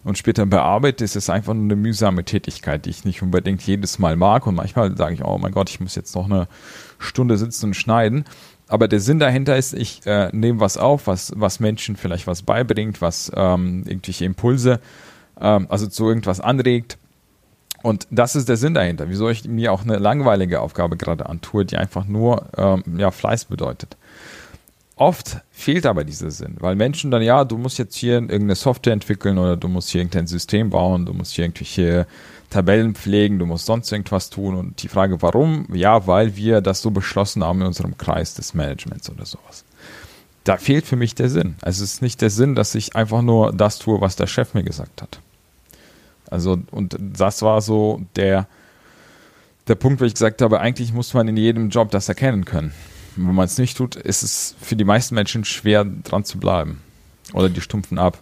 [0.04, 3.98] und später bearbeite, ist es einfach nur eine mühsame Tätigkeit, die ich nicht unbedingt jedes
[3.98, 4.46] Mal mag.
[4.46, 6.48] Und manchmal sage ich, oh mein Gott, ich muss jetzt noch eine
[6.98, 8.24] Stunde sitzen und schneiden.
[8.68, 12.42] Aber der Sinn dahinter ist, ich äh, nehme was auf, was, was Menschen vielleicht was
[12.42, 14.80] beibringt, was ähm, irgendwelche Impulse
[15.40, 16.98] ähm, also zu irgendwas anregt.
[17.82, 19.08] Und das ist der Sinn dahinter.
[19.08, 23.44] Wieso ich mir auch eine langweilige Aufgabe gerade antue, die einfach nur ähm, ja, Fleiß
[23.46, 23.96] bedeutet.
[24.96, 28.92] Oft fehlt aber dieser Sinn, weil Menschen dann, ja, du musst jetzt hier irgendeine Software
[28.92, 32.08] entwickeln oder du musst hier irgendein System bauen, du musst hier irgendwelche
[32.50, 34.56] Tabellen pflegen, du musst sonst irgendwas tun.
[34.56, 35.68] Und die Frage, warum?
[35.72, 39.64] Ja, weil wir das so beschlossen haben in unserem Kreis des Managements oder sowas.
[40.42, 41.54] Da fehlt für mich der Sinn.
[41.60, 44.52] Also es ist nicht der Sinn, dass ich einfach nur das tue, was der Chef
[44.54, 45.20] mir gesagt hat.
[46.30, 48.46] Also, und das war so der,
[49.66, 52.72] der Punkt, wo ich gesagt habe, eigentlich muss man in jedem Job das erkennen können.
[53.16, 56.80] wenn man es nicht tut, ist es für die meisten Menschen schwer, dran zu bleiben.
[57.32, 58.18] Oder die stumpfen ab.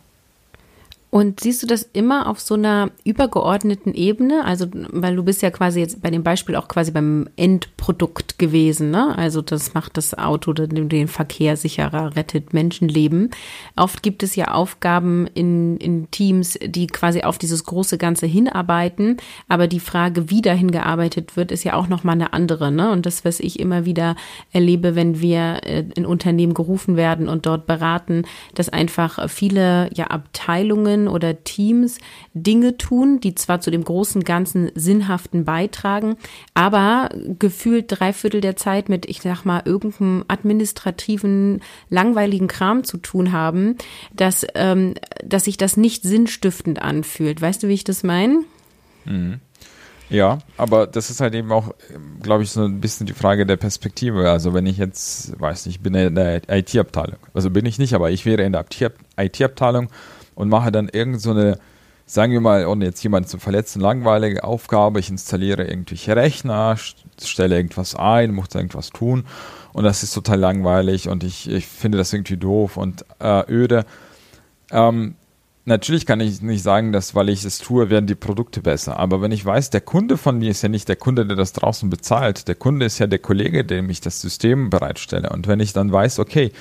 [1.17, 4.45] Und siehst du das immer auf so einer übergeordneten Ebene?
[4.45, 8.91] Also, weil du bist ja quasi jetzt bei dem Beispiel auch quasi beim Endprodukt gewesen,
[8.91, 9.17] ne?
[9.17, 13.31] Also, das macht das Auto den, Verkehr sicherer, rettet Menschenleben.
[13.77, 19.17] Oft gibt es ja Aufgaben in, in Teams, die quasi auf dieses große Ganze hinarbeiten.
[19.49, 22.91] Aber die Frage, wie dahin gearbeitet wird, ist ja auch nochmal eine andere, ne?
[22.91, 24.17] Und das, was ich immer wieder
[24.53, 28.25] erlebe, wenn wir äh, in Unternehmen gerufen werden und dort beraten,
[28.55, 31.99] dass einfach viele, ja, Abteilungen Oder Teams
[32.35, 36.16] Dinge tun, die zwar zu dem großen Ganzen Sinnhaften beitragen,
[36.55, 42.99] aber gefühlt drei Viertel der Zeit mit, ich sag mal, irgendeinem administrativen, langweiligen Kram zu
[42.99, 43.77] tun haben,
[44.14, 47.40] dass, ähm, dass sich das nicht sinnstiftend anfühlt.
[47.40, 48.40] Weißt du, wie ich das meine?
[49.05, 49.40] Mhm.
[50.09, 51.75] Ja, aber das ist halt eben auch,
[52.23, 54.31] glaube ich, so ein bisschen die Frage der Perspektive.
[54.31, 57.19] Also wenn ich jetzt, weiß nicht, ich bin in der IT-Abteilung.
[57.35, 58.64] Also bin ich nicht, aber ich wäre in der
[59.16, 59.88] IT-Abteilung
[60.37, 61.59] und mache dann irgend so eine,
[62.07, 65.01] sagen wir mal, ohne jetzt jemanden zu verletzen, langweilige Aufgabe.
[65.01, 66.77] Ich installiere irgendwelche Rechner,
[67.20, 69.25] stelle irgendwas ein, muss irgendwas tun
[69.77, 73.85] und das ist total langweilig und ich, ich finde das irgendwie doof und äh, öde.
[74.70, 75.16] Ähm,
[75.66, 78.99] natürlich kann ich nicht sagen, dass weil ich es tue, werden die Produkte besser.
[78.99, 81.53] Aber wenn ich weiß, der Kunde von mir ist ja nicht der Kunde, der das
[81.53, 82.49] draußen bezahlt.
[82.49, 85.29] Der Kunde ist ja der Kollege, dem ich das System bereitstelle.
[85.29, 86.53] Und wenn ich dann weiß, okay,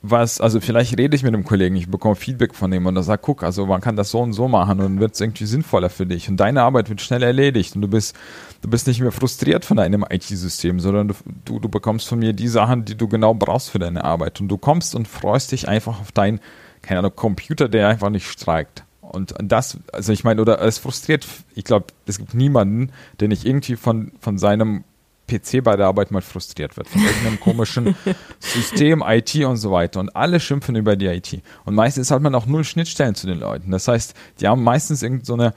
[0.00, 3.02] was, also vielleicht rede ich mit einem Kollegen, ich bekomme Feedback von ihm und er
[3.02, 5.90] sagt, guck, also man kann das so und so machen und wird es irgendwie sinnvoller
[5.90, 8.14] für dich und deine Arbeit wird schnell erledigt und du bist,
[8.62, 11.08] du bist nicht mehr frustriert von deinem IT-System, sondern
[11.44, 14.48] du, du, bekommst von mir die Sachen, die du genau brauchst für deine Arbeit und
[14.48, 16.38] du kommst und freust dich einfach auf deinen,
[16.80, 18.84] keine Ahnung, Computer, der einfach nicht streikt.
[19.00, 23.44] Und das, also ich meine, oder es frustriert, ich glaube, es gibt niemanden, der nicht
[23.44, 24.84] irgendwie von, von seinem
[25.28, 27.94] PC bei der Arbeit mal frustriert wird von irgendeinem komischen
[28.40, 30.00] System, IT und so weiter.
[30.00, 31.42] Und alle schimpfen über die IT.
[31.64, 33.70] Und meistens hat man auch null Schnittstellen zu den Leuten.
[33.70, 35.56] Das heißt, die haben meistens irgendeine so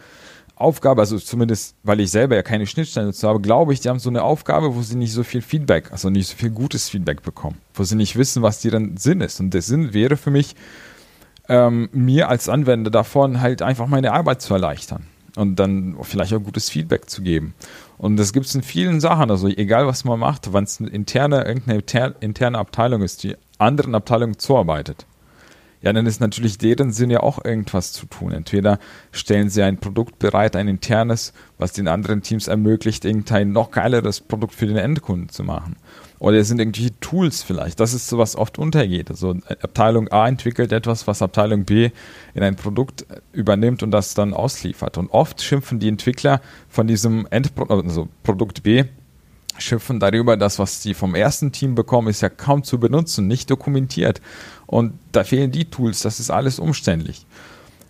[0.62, 4.00] Aufgabe, also zumindest, weil ich selber ja keine Schnittstellen dazu habe, glaube ich, die haben
[4.00, 7.24] so eine Aufgabe, wo sie nicht so viel Feedback, also nicht so viel gutes Feedback
[7.24, 9.40] bekommen, wo sie nicht wissen, was deren Sinn ist.
[9.40, 10.56] Und der Sinn wäre für mich,
[11.50, 16.40] ähm, mir als Anwender davon halt einfach meine Arbeit zu erleichtern und dann vielleicht auch
[16.40, 17.54] gutes Feedback zu geben.
[17.98, 19.30] Und das gibt es in vielen Sachen.
[19.30, 23.96] Also egal was man macht, wenn es eine interne, irgendeine interne Abteilung ist, die anderen
[23.96, 25.06] Abteilungen zuarbeitet,
[25.82, 28.32] ja, dann ist natürlich deren Sinn ja auch irgendwas zu tun.
[28.32, 28.78] Entweder
[29.12, 34.22] stellen sie ein Produkt bereit, ein internes, was den anderen Teams ermöglicht, irgendein noch geileres
[34.22, 35.76] Produkt für den Endkunden zu machen.
[36.22, 37.80] Oder es sind irgendwelche Tools vielleicht.
[37.80, 39.10] Das ist so, was oft untergeht.
[39.10, 41.90] Also Abteilung A entwickelt etwas, was Abteilung B
[42.36, 45.00] in ein Produkt übernimmt und das dann ausliefert.
[45.00, 48.84] Und oft schimpfen die Entwickler von diesem Endprodukt, also Produkt B,
[49.58, 53.50] schimpfen darüber, dass was sie vom ersten Team bekommen, ist ja kaum zu benutzen, nicht
[53.50, 54.22] dokumentiert.
[54.68, 57.26] Und da fehlen die Tools, das ist alles umständlich.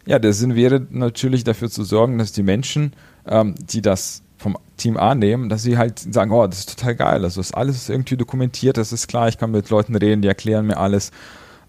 [0.06, 2.94] Ja, der Sinn wäre natürlich dafür zu sorgen, dass die Menschen,
[3.28, 6.96] ähm, die das vom Team A nehmen, dass sie halt sagen, oh, das ist total
[6.96, 10.28] geil, also ist alles irgendwie dokumentiert, das ist klar, ich kann mit Leuten reden, die
[10.28, 11.12] erklären mir alles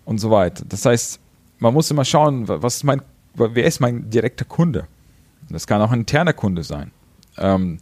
[0.04, 0.64] und so weiter.
[0.66, 1.20] Das heißt,
[1.58, 3.02] man muss immer schauen, was ist mein,
[3.34, 4.86] wer ist mein direkter Kunde?
[5.50, 6.90] Das kann auch ein interner Kunde sein.
[7.36, 7.78] Ähm,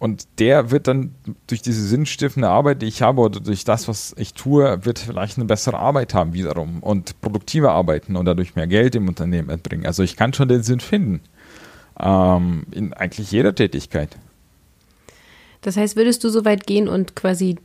[0.00, 1.14] und der wird dann
[1.46, 5.36] durch diese sinnstiftende Arbeit, die ich habe, oder durch das, was ich tue, wird vielleicht
[5.36, 9.86] eine bessere Arbeit haben wiederum und produktiver arbeiten und dadurch mehr Geld im Unternehmen erbringen.
[9.86, 11.20] Also ich kann schon den Sinn finden
[12.00, 14.16] ähm, in eigentlich jeder Tätigkeit.
[15.60, 17.56] Das heißt, würdest du so weit gehen und quasi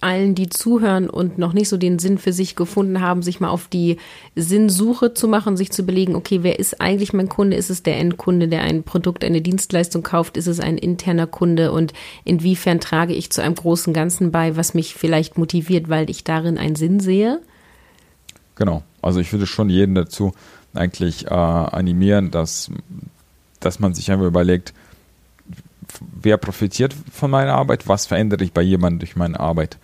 [0.00, 3.50] allen, die zuhören und noch nicht so den Sinn für sich gefunden haben, sich mal
[3.50, 3.98] auf die
[4.34, 7.56] Sinnsuche zu machen, sich zu überlegen, okay, wer ist eigentlich mein Kunde?
[7.56, 10.36] Ist es der Endkunde, der ein Produkt, eine Dienstleistung kauft?
[10.36, 11.72] Ist es ein interner Kunde?
[11.72, 11.92] Und
[12.24, 16.58] inwiefern trage ich zu einem großen Ganzen bei, was mich vielleicht motiviert, weil ich darin
[16.58, 17.40] einen Sinn sehe?
[18.54, 18.82] Genau.
[19.02, 20.32] Also ich würde schon jeden dazu
[20.74, 22.70] eigentlich äh, animieren, dass,
[23.60, 24.72] dass man sich einfach überlegt,
[26.20, 29.78] wer profitiert von meiner Arbeit, was verändere ich bei jemandem durch meine Arbeit.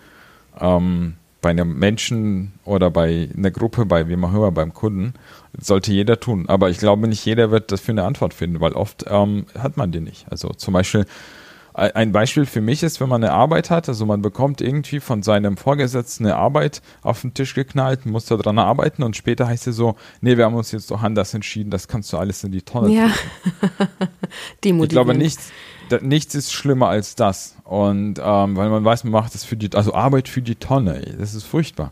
[0.59, 5.13] Ähm, bei einem Menschen oder bei einer Gruppe, bei wem auch immer, beim Kunden,
[5.55, 6.49] sollte jeder tun.
[6.49, 9.91] Aber ich glaube, nicht jeder wird dafür eine Antwort finden, weil oft ähm, hat man
[9.91, 10.25] die nicht.
[10.31, 11.05] Also zum Beispiel,
[11.75, 15.23] ein Beispiel für mich ist, wenn man eine Arbeit hat, also man bekommt irgendwie von
[15.23, 19.75] seinem Vorgesetzten eine Arbeit auf den Tisch geknallt, muss daran arbeiten und später heißt es
[19.75, 22.61] so, nee, wir haben uns jetzt doch anders entschieden, das kannst du alles in die
[22.61, 23.09] Tonne ja.
[24.63, 25.51] ich glaube, nichts,
[26.01, 27.55] nichts ist schlimmer als das.
[27.65, 31.15] Und ähm, weil man weiß, man macht das für die, also Arbeit für die Tonne,
[31.19, 31.91] das ist furchtbar.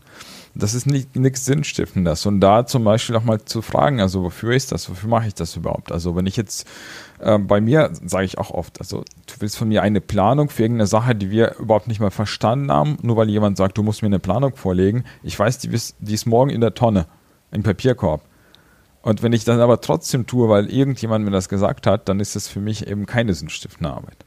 [0.56, 2.26] Das ist nichts Sinnstiftendes.
[2.26, 5.34] Und da zum Beispiel auch mal zu fragen, also wofür ist das, wofür mache ich
[5.34, 5.90] das überhaupt?
[5.90, 6.68] Also wenn ich jetzt
[7.18, 10.62] äh, bei mir sage ich auch oft, also du willst von mir eine Planung für
[10.62, 14.02] irgendeine Sache, die wir überhaupt nicht mal verstanden haben, nur weil jemand sagt, du musst
[14.02, 15.04] mir eine Planung vorlegen.
[15.24, 17.06] Ich weiß, die, die ist morgen in der Tonne,
[17.50, 18.22] im Papierkorb.
[19.02, 22.36] Und wenn ich das aber trotzdem tue, weil irgendjemand mir das gesagt hat, dann ist
[22.36, 24.23] das für mich eben keine sinnstiftende Arbeit.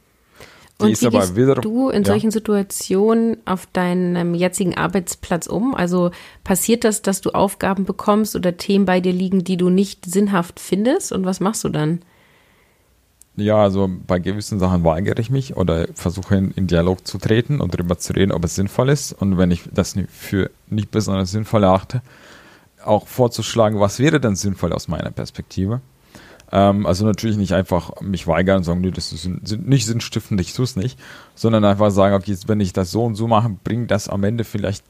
[0.80, 2.06] Die und wie gehst wiederum, du in ja.
[2.06, 5.74] solchen Situationen auf deinem jetzigen Arbeitsplatz um?
[5.74, 6.12] Also
[6.44, 10.60] passiert das, dass du Aufgaben bekommst oder Themen bei dir liegen, die du nicht sinnhaft
[10.60, 11.10] findest?
[11.10, 12.00] Und was machst du dann?
[13.34, 17.60] Ja, also bei gewissen Sachen weigere ich mich oder versuche in, in, Dialog zu treten
[17.60, 19.12] und darüber zu reden, ob es sinnvoll ist.
[19.12, 22.02] Und wenn ich das für nicht besonders sinnvoll erachte,
[22.84, 25.80] auch vorzuschlagen, was wäre denn sinnvoll aus meiner Perspektive.
[26.50, 30.54] Ähm, also natürlich nicht einfach mich weigern und sagen, nee, das ist nicht sinnstiftend, ich
[30.54, 30.98] tue es nicht,
[31.34, 34.44] sondern einfach sagen, okay, wenn ich das so und so mache, bringt das am Ende
[34.44, 34.84] vielleicht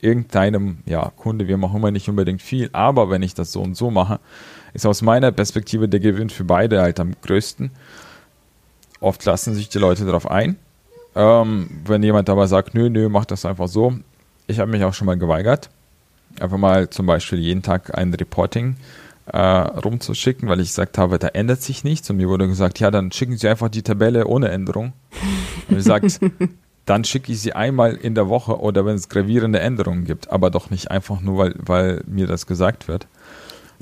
[0.00, 2.70] irgendeinem ja, Kunde, wie auch immer, nicht unbedingt viel.
[2.72, 4.18] Aber wenn ich das so und so mache,
[4.72, 7.70] ist aus meiner Perspektive der Gewinn für beide halt am größten.
[9.00, 10.56] Oft lassen sich die Leute darauf ein.
[11.14, 13.94] Ähm, wenn jemand aber sagt, nö, nö, mach das einfach so.
[14.46, 15.70] Ich habe mich auch schon mal geweigert,
[16.40, 18.76] einfach mal zum Beispiel jeden Tag ein Reporting
[19.32, 22.10] äh, rumzuschicken, weil ich gesagt habe, da ändert sich nichts.
[22.10, 24.92] Und mir wurde gesagt, ja, dann schicken Sie einfach die Tabelle ohne Änderung.
[25.68, 26.20] Und ich gesagt,
[26.90, 30.50] dann schicke ich sie einmal in der Woche oder wenn es gravierende Änderungen gibt, aber
[30.50, 33.06] doch nicht einfach nur, weil, weil mir das gesagt wird.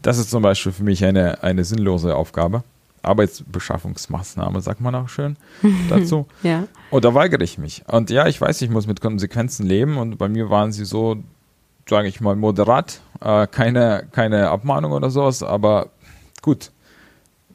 [0.03, 2.65] Das ist zum Beispiel für mich eine, eine sinnlose Aufgabe.
[3.03, 5.37] Arbeitsbeschaffungsmaßnahme, sagt man auch schön
[5.89, 6.27] dazu.
[6.43, 6.65] ja.
[6.91, 7.83] Und da weigere ich mich.
[7.87, 11.17] Und ja, ich weiß, ich muss mit Konsequenzen leben und bei mir waren sie so,
[11.89, 13.01] sage ich mal, moderat.
[13.21, 15.91] Äh, keine, keine Abmahnung oder sowas, aber
[16.43, 16.71] gut.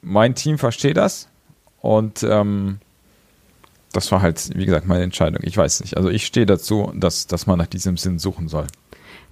[0.02, 1.30] Mein Team versteht das
[1.80, 2.80] und ähm,
[3.94, 5.40] das war halt, wie gesagt, meine Entscheidung.
[5.44, 5.96] Ich weiß nicht.
[5.96, 8.68] Also ich stehe dazu, dass, dass man nach diesem Sinn suchen soll.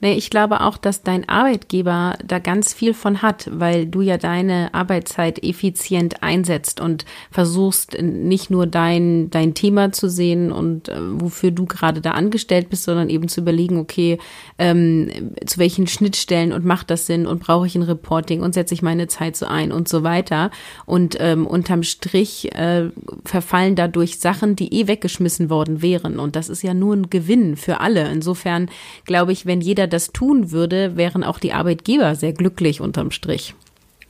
[0.03, 4.17] Nee, ich glaube auch, dass dein Arbeitgeber da ganz viel von hat, weil du ja
[4.17, 10.95] deine Arbeitszeit effizient einsetzt und versuchst nicht nur dein, dein Thema zu sehen und äh,
[10.99, 14.17] wofür du gerade da angestellt bist, sondern eben zu überlegen, okay,
[14.57, 15.11] ähm,
[15.45, 18.81] zu welchen Schnittstellen und macht das Sinn und brauche ich ein Reporting und setze ich
[18.81, 20.49] meine Zeit so ein und so weiter.
[20.87, 22.89] Und ähm, unterm Strich äh,
[23.23, 26.17] verfallen dadurch Sachen, die eh weggeschmissen worden wären.
[26.17, 28.09] Und das ist ja nur ein Gewinn für alle.
[28.11, 28.67] Insofern
[29.05, 33.54] glaube ich, wenn jeder das tun würde, wären auch die Arbeitgeber sehr glücklich unterm Strich.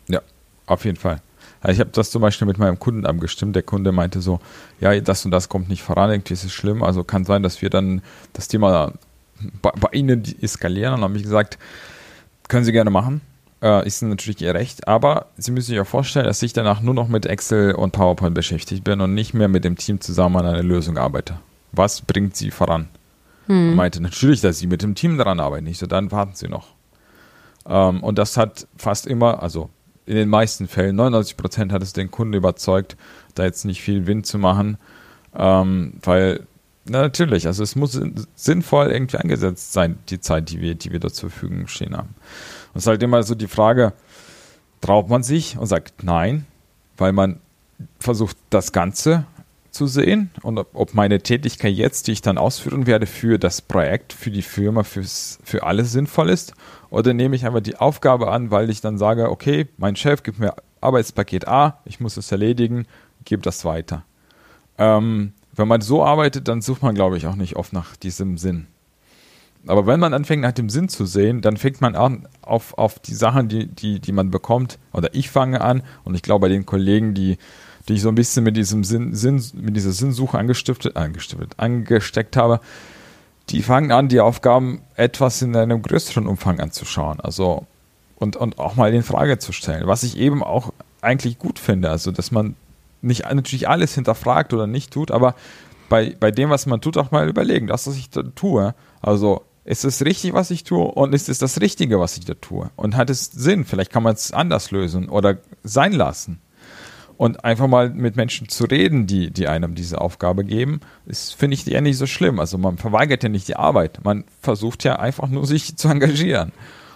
[0.08, 0.22] Ja,
[0.66, 1.22] auf jeden Fall.
[1.62, 3.56] Also ich habe das zum Beispiel mit meinem Kunden abgestimmt.
[3.56, 4.40] Der Kunde meinte so,
[4.80, 6.82] ja, das und das kommt nicht voran, irgendwie ist es schlimm.
[6.82, 8.02] Also kann sein, dass wir dann
[8.34, 8.94] das Thema
[9.62, 10.96] bei, bei Ihnen eskalieren.
[10.96, 11.60] Und habe ich gesagt,
[12.48, 13.22] können Sie gerne machen.
[13.62, 14.88] Äh, ist natürlich Ihr Recht.
[14.88, 18.34] Aber Sie müssen sich ja vorstellen, dass ich danach nur noch mit Excel und PowerPoint
[18.34, 21.36] beschäftigt bin und nicht mehr mit dem Team zusammen an einer Lösung arbeite.
[21.72, 22.90] Was bringt Sie voran?
[23.48, 23.76] Hm.
[23.76, 25.68] Meinte natürlich, dass sie mit dem Team daran arbeiten.
[25.68, 26.68] Ich so, dann warten sie noch.
[27.66, 29.70] Ähm, und das hat fast immer, also
[30.06, 32.98] in den meisten Fällen, 99 Prozent hat es den Kunden überzeugt,
[33.36, 34.78] da jetzt nicht viel Wind zu machen,
[35.36, 36.46] ähm, weil
[36.86, 38.00] na, natürlich, also es muss
[38.36, 42.16] sinnvoll irgendwie eingesetzt sein, die Zeit, die wir, die wir dort zur Verfügung stehen haben.
[42.74, 43.94] Und es ist halt immer so die Frage,
[44.82, 46.48] traut man sich und sagt nein,
[46.98, 47.40] weil man
[48.00, 49.26] versucht, das Ganze
[49.72, 54.14] zu sehen und ob meine Tätigkeit jetzt, die ich dann ausführen werde, für das Projekt,
[54.14, 56.54] für die Firma, fürs, für alles sinnvoll ist.
[56.90, 60.40] Oder nehme ich einfach die Aufgabe an, weil ich dann sage, okay, mein Chef gibt
[60.40, 62.86] mir Arbeitspaket A, ich muss es erledigen,
[63.24, 64.04] gebe das weiter.
[64.78, 68.38] Ähm, wenn man so arbeitet, dann sucht man, glaube ich, auch nicht oft nach diesem
[68.38, 68.68] Sinn.
[69.68, 73.00] Aber wenn man anfängt, nach dem Sinn zu sehen, dann fängt man an auf, auf
[73.00, 76.50] die Sachen, die, die, die man bekommt, oder ich fange an, und ich glaube, bei
[76.50, 77.38] den Kollegen, die
[77.88, 82.38] die ich so ein bisschen mit diesem Sinn, Sinn mit dieser Sinnsuche angestiftet, angestiftet, angesteckt
[82.38, 82.60] habe,
[83.50, 87.20] die fangen an, die Aufgaben etwas in einem größeren Umfang anzuschauen.
[87.20, 87.66] Also
[88.22, 89.88] und, und auch mal in Frage zu stellen.
[89.88, 91.90] Was ich eben auch eigentlich gut finde.
[91.90, 92.56] Also, dass man
[93.02, 95.36] nicht natürlich alles hinterfragt oder nicht tut, aber
[95.90, 98.76] bei, bei dem, was man tut, auch mal überlegen, das, was ich da tue.
[99.02, 102.36] Also, ist es richtig, was ich tue und ist es das Richtige, was ich da
[102.36, 102.70] tue?
[102.76, 103.66] Und hat es Sinn?
[103.66, 106.42] Vielleicht kann man es anders lösen oder sein lassen.
[107.18, 111.54] Und einfach mal mit Menschen zu reden, die, die einem diese Aufgabe geben, ist, finde
[111.54, 112.40] ich, eher nicht so schlimm.
[112.40, 114.00] Also man verweigert ja nicht die Arbeit.
[114.04, 116.52] Man versucht ja einfach nur, sich zu engagieren.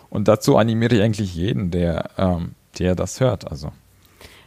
[0.09, 3.49] Und dazu animiere ich eigentlich jeden, der, ähm, der das hört.
[3.51, 3.71] Also.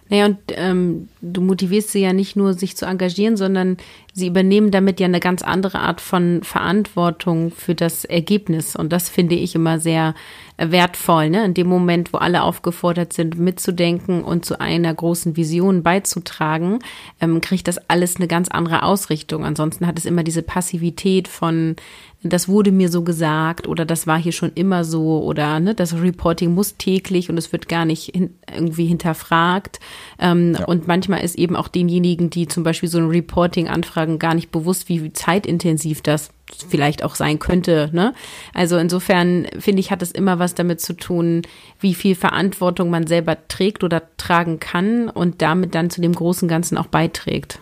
[0.09, 3.77] Naja, und ähm, du motivierst sie ja nicht nur, sich zu engagieren, sondern
[4.13, 8.77] sie übernehmen damit ja eine ganz andere Art von Verantwortung für das Ergebnis.
[8.77, 10.15] Und das finde ich immer sehr
[10.59, 11.45] wertvoll, ne?
[11.45, 16.81] In dem Moment, wo alle aufgefordert sind, mitzudenken und zu einer großen Vision beizutragen,
[17.21, 19.45] ähm, kriegt das alles eine ganz andere Ausrichtung.
[19.45, 21.77] Ansonsten hat es immer diese Passivität von
[22.23, 25.95] das wurde mir so gesagt oder das war hier schon immer so oder ne, das
[25.95, 29.79] Reporting muss täglich und es wird gar nicht hin, irgendwie hinterfragt.
[30.19, 30.65] Ähm, ja.
[30.65, 34.51] Und manchmal ist eben auch denjenigen, die zum Beispiel so ein Reporting anfragen, gar nicht
[34.51, 36.31] bewusst, wie zeitintensiv das
[36.69, 37.91] vielleicht auch sein könnte.
[37.93, 38.15] Ne?
[38.55, 41.43] Also insofern finde ich, hat es immer was damit zu tun,
[41.81, 46.49] wie viel Verantwortung man selber trägt oder tragen kann und damit dann zu dem großen
[46.49, 47.59] Ganzen auch beiträgt.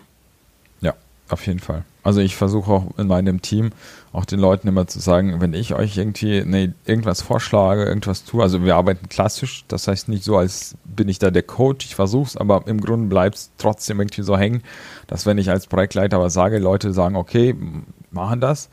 [0.79, 0.93] Ja,
[1.29, 1.83] auf jeden Fall.
[2.07, 3.71] Also ich versuche auch in meinem Team
[4.13, 8.41] auch den Leuten immer zu sagen, wenn ich euch irgendwie nee, irgendwas vorschlage, irgendwas tue,
[8.41, 11.95] also wir arbeiten klassisch, das heißt nicht so, als bin ich da der Coach, ich
[11.95, 14.63] versuche es, aber im Grunde bleibt es trotzdem irgendwie so hängen,
[15.07, 17.53] dass wenn ich als Projektleiter aber sage, Leute sagen, okay,
[18.09, 18.69] machen das,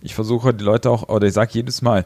[0.00, 2.04] ich versuche die Leute auch, oder ich sage jedes Mal,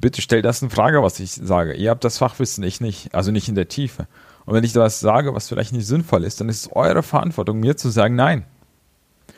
[0.00, 1.72] bitte stell das in Frage, was ich sage.
[1.74, 4.06] Ihr habt das Fachwissen, ich nicht, also nicht in der Tiefe.
[4.46, 7.02] Und wenn ich da was sage, was vielleicht nicht sinnvoll ist, dann ist es eure
[7.02, 8.44] Verantwortung, mir zu sagen, nein,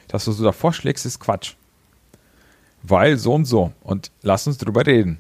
[0.09, 1.55] das, was du da vorschlägst, ist Quatsch.
[2.83, 3.73] Weil so und so.
[3.83, 5.19] Und lass uns drüber reden.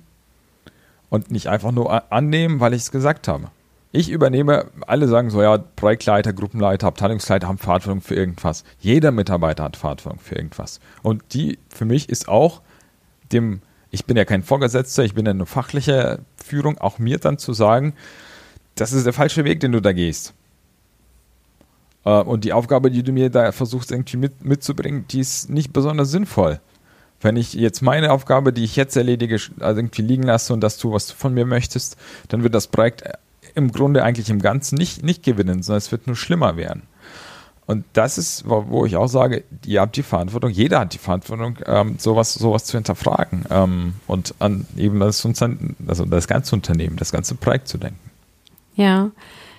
[1.08, 3.50] Und nicht einfach nur annehmen, weil ich es gesagt habe.
[3.92, 8.64] Ich übernehme, alle sagen so, ja, Projektleiter, Gruppenleiter, Abteilungsleiter haben Verantwortung für irgendwas.
[8.80, 10.80] Jeder Mitarbeiter hat Verantwortung für irgendwas.
[11.02, 12.60] Und die für mich ist auch
[13.32, 17.38] dem, ich bin ja kein Vorgesetzter, ich bin ja eine fachliche Führung, auch mir dann
[17.38, 17.94] zu sagen,
[18.74, 20.34] das ist der falsche Weg, den du da gehst.
[22.04, 25.72] Äh, und die Aufgabe, die du mir da versuchst irgendwie mit, mitzubringen, die ist nicht
[25.72, 26.60] besonders sinnvoll.
[27.20, 30.76] Wenn ich jetzt meine Aufgabe, die ich jetzt erledige, also irgendwie liegen lasse und das
[30.76, 31.96] tue, was du von mir möchtest,
[32.28, 33.04] dann wird das Projekt
[33.54, 36.82] im Grunde eigentlich im Ganzen nicht, nicht gewinnen, sondern es wird nur schlimmer werden.
[37.66, 41.58] Und das ist, wo ich auch sage, ihr habt die Verantwortung, jeder hat die Verantwortung,
[41.64, 47.10] ähm, sowas, sowas zu hinterfragen ähm, und an eben das, also das ganze Unternehmen, das
[47.10, 48.10] ganze Projekt zu denken.
[48.76, 49.12] Ja,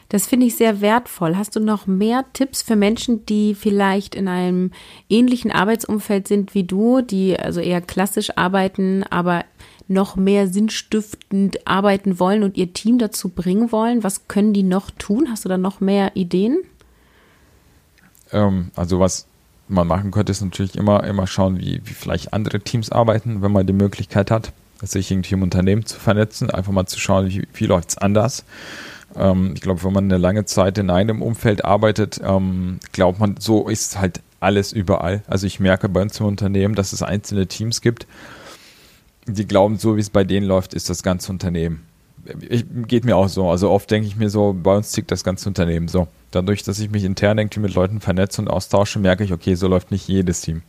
[0.09, 1.35] das finde ich sehr wertvoll.
[1.35, 4.71] Hast du noch mehr Tipps für Menschen, die vielleicht in einem
[5.09, 9.45] ähnlichen Arbeitsumfeld sind wie du, die also eher klassisch arbeiten, aber
[9.87, 14.03] noch mehr sinnstiftend arbeiten wollen und ihr Team dazu bringen wollen?
[14.03, 15.27] Was können die noch tun?
[15.29, 16.59] Hast du da noch mehr Ideen?
[18.31, 19.27] Ähm, also was
[19.67, 23.51] man machen könnte, ist natürlich immer, immer schauen, wie, wie vielleicht andere Teams arbeiten, wenn
[23.51, 27.47] man die Möglichkeit hat, sich irgendwie im Unternehmen zu vernetzen, einfach mal zu schauen, wie,
[27.53, 28.45] wie läuft es anders.
[29.15, 33.35] Ähm, ich glaube, wenn man eine lange Zeit in einem Umfeld arbeitet, ähm, glaubt man,
[33.39, 35.23] so ist halt alles überall.
[35.27, 38.05] Also ich merke bei uns im Unternehmen, dass es einzelne Teams gibt,
[39.27, 41.83] die glauben, so wie es bei denen läuft, ist das ganze Unternehmen.
[42.47, 43.49] Ich, geht mir auch so.
[43.49, 46.07] Also oft denke ich mir so, bei uns tickt das ganze Unternehmen so.
[46.31, 49.67] Dadurch, dass ich mich intern irgendwie mit Leuten vernetze und austausche, merke ich, okay, so
[49.67, 50.61] läuft nicht jedes Team.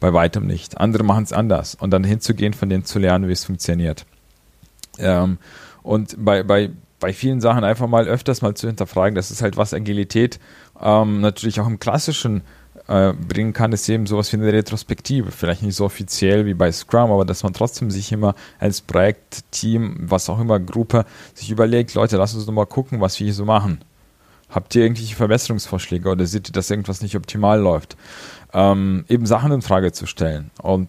[0.00, 0.78] Bei weitem nicht.
[0.78, 1.74] Andere machen es anders.
[1.74, 4.04] Und dann hinzugehen, von denen zu lernen, wie es funktioniert.
[4.98, 5.38] Ähm,
[5.82, 6.70] und bei, bei,
[7.06, 10.40] bei vielen Sachen einfach mal öfters mal zu hinterfragen, das ist halt was Agilität
[10.82, 12.42] ähm, natürlich auch im klassischen
[12.88, 15.30] äh, bringen kann, ist eben sowas wie eine Retrospektive.
[15.30, 19.44] Vielleicht nicht so offiziell wie bei Scrum, aber dass man trotzdem sich immer als Projekt,
[19.52, 23.34] Team, was auch immer, Gruppe, sich überlegt, Leute, lasst uns nochmal gucken, was wir hier
[23.34, 23.82] so machen.
[24.50, 27.96] Habt ihr irgendwelche Verbesserungsvorschläge oder seht ihr, dass irgendwas nicht optimal läuft?
[28.52, 30.88] Ähm, eben Sachen in Frage zu stellen und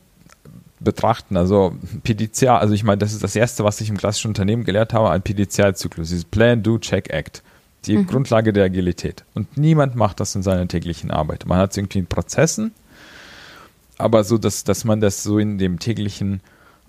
[0.80, 1.38] betrachten.
[1.38, 4.94] Also PDCA, also ich meine, das ist das Erste, was ich im klassischen Unternehmen gelehrt
[4.94, 7.44] habe, ein PDCA-Zyklus, dieses Plan, Do, Check, Act
[7.88, 8.08] die mhm.
[8.08, 9.24] Grundlage der Agilität.
[9.34, 11.46] Und niemand macht das in seiner täglichen Arbeit.
[11.46, 12.74] Man hat es irgendwie in Prozessen,
[13.98, 16.42] aber so, dass, dass man das so in dem täglichen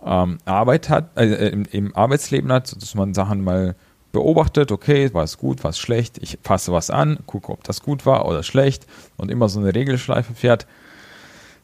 [0.04, 3.74] ähm, Arbeit hat, äh, im, im, Arbeitsleben hat, dass man Sachen mal
[4.12, 7.82] beobachtet, okay, war es gut, war es schlecht, ich fasse was an, gucke, ob das
[7.82, 8.86] gut war oder schlecht
[9.16, 10.66] und immer so eine Regelschleife fährt.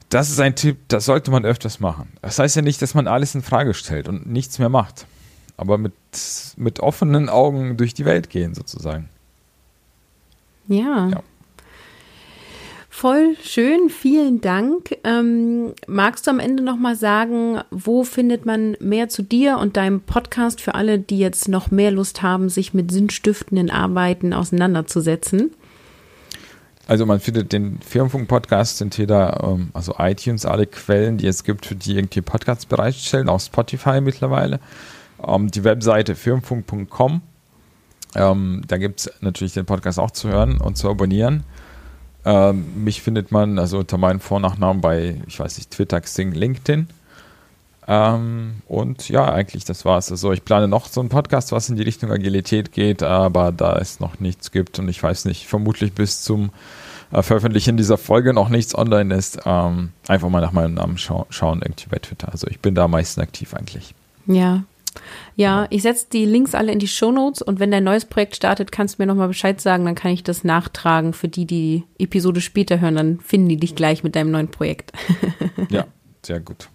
[0.08, 2.12] Das ist ein Tipp, das sollte man öfters machen.
[2.22, 5.06] Das heißt ja nicht, dass man alles in Frage stellt und nichts mehr macht,
[5.56, 5.92] aber mit,
[6.56, 9.08] mit offenen Augen durch die Welt gehen sozusagen.
[10.68, 11.08] Ja.
[11.10, 11.22] ja.
[12.88, 13.90] voll schön.
[13.90, 14.96] Vielen Dank.
[15.04, 20.00] Ähm, magst du am Ende nochmal sagen, wo findet man mehr zu dir und deinem
[20.00, 25.50] Podcast für alle, die jetzt noch mehr Lust haben, sich mit sinnstiftenden Arbeiten auseinanderzusetzen?
[26.86, 31.74] Also man findet den Firmenfunk-Podcast entweder, ähm, also iTunes, alle Quellen, die es gibt, für
[31.74, 34.60] die irgendwie Podcasts bereitstellen, auch Spotify mittlerweile.
[35.26, 37.22] Ähm, die Webseite firmenfunk.com.
[38.16, 41.44] Ähm, da gibt es natürlich den Podcast auch zu hören und zu abonnieren.
[42.24, 46.88] Ähm, mich findet man also unter meinen Vornachnamen bei, ich weiß nicht, Twitter, Xing, LinkedIn.
[47.86, 50.10] Ähm, und ja, eigentlich das war's.
[50.10, 53.76] Also ich plane noch so einen Podcast, was in die Richtung Agilität geht, aber da
[53.76, 56.50] es noch nichts gibt und ich weiß nicht, vermutlich bis zum
[57.12, 61.26] äh, Veröffentlichen dieser Folge noch nichts online ist, ähm, einfach mal nach meinem Namen schau
[61.28, 62.30] schauen irgendwie bei Twitter.
[62.32, 63.94] Also ich bin da am meisten aktiv eigentlich.
[64.26, 64.64] Ja,
[65.36, 68.70] ja, ich setze die Links alle in die Shownotes und wenn dein neues Projekt startet,
[68.70, 72.40] kannst du mir nochmal Bescheid sagen, dann kann ich das nachtragen für die, die Episode
[72.40, 74.92] später hören, dann finden die dich gleich mit deinem neuen Projekt.
[75.68, 75.86] ja,
[76.22, 76.68] sehr gut.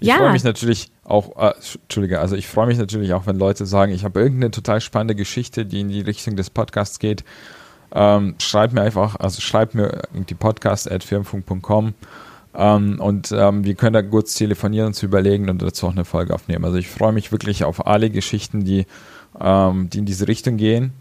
[0.00, 0.16] Ich ja.
[0.16, 3.92] freue mich natürlich auch, äh, Entschuldige, also ich freue mich natürlich auch, wenn Leute sagen,
[3.92, 7.24] ich habe irgendeine total spannende Geschichte, die in die Richtung des Podcasts geht.
[7.92, 11.94] Ähm, schreib mir einfach, also schreib mir die Podcast at firmfunk.com
[12.54, 16.04] ähm, und ähm, wir können da kurz telefonieren und zu überlegen und dazu auch eine
[16.04, 16.64] Folge aufnehmen.
[16.64, 18.86] Also ich freue mich wirklich auf alle Geschichten, die,
[19.40, 20.92] ähm, die in diese Richtung gehen,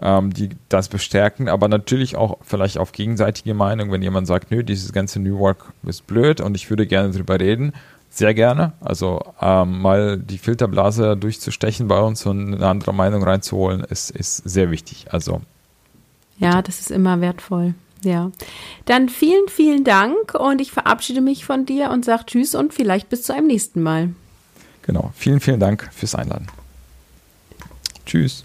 [0.00, 4.62] ähm, die das bestärken, aber natürlich auch vielleicht auf gegenseitige Meinung, wenn jemand sagt, nö,
[4.62, 7.72] dieses ganze New Work ist blöd und ich würde gerne drüber reden,
[8.10, 8.72] sehr gerne.
[8.80, 14.36] Also ähm, mal die Filterblase durchzustechen bei uns und eine andere Meinung reinzuholen, ist, ist
[14.36, 15.06] sehr wichtig.
[15.10, 15.40] Also
[16.38, 17.74] ja, das ist immer wertvoll.
[18.02, 18.30] Ja.
[18.84, 23.08] Dann vielen, vielen Dank und ich verabschiede mich von dir und sage Tschüss und vielleicht
[23.08, 24.10] bis zu einem nächsten Mal.
[24.82, 25.12] Genau.
[25.14, 26.46] Vielen, vielen Dank fürs Einladen.
[28.06, 28.44] Tschüss.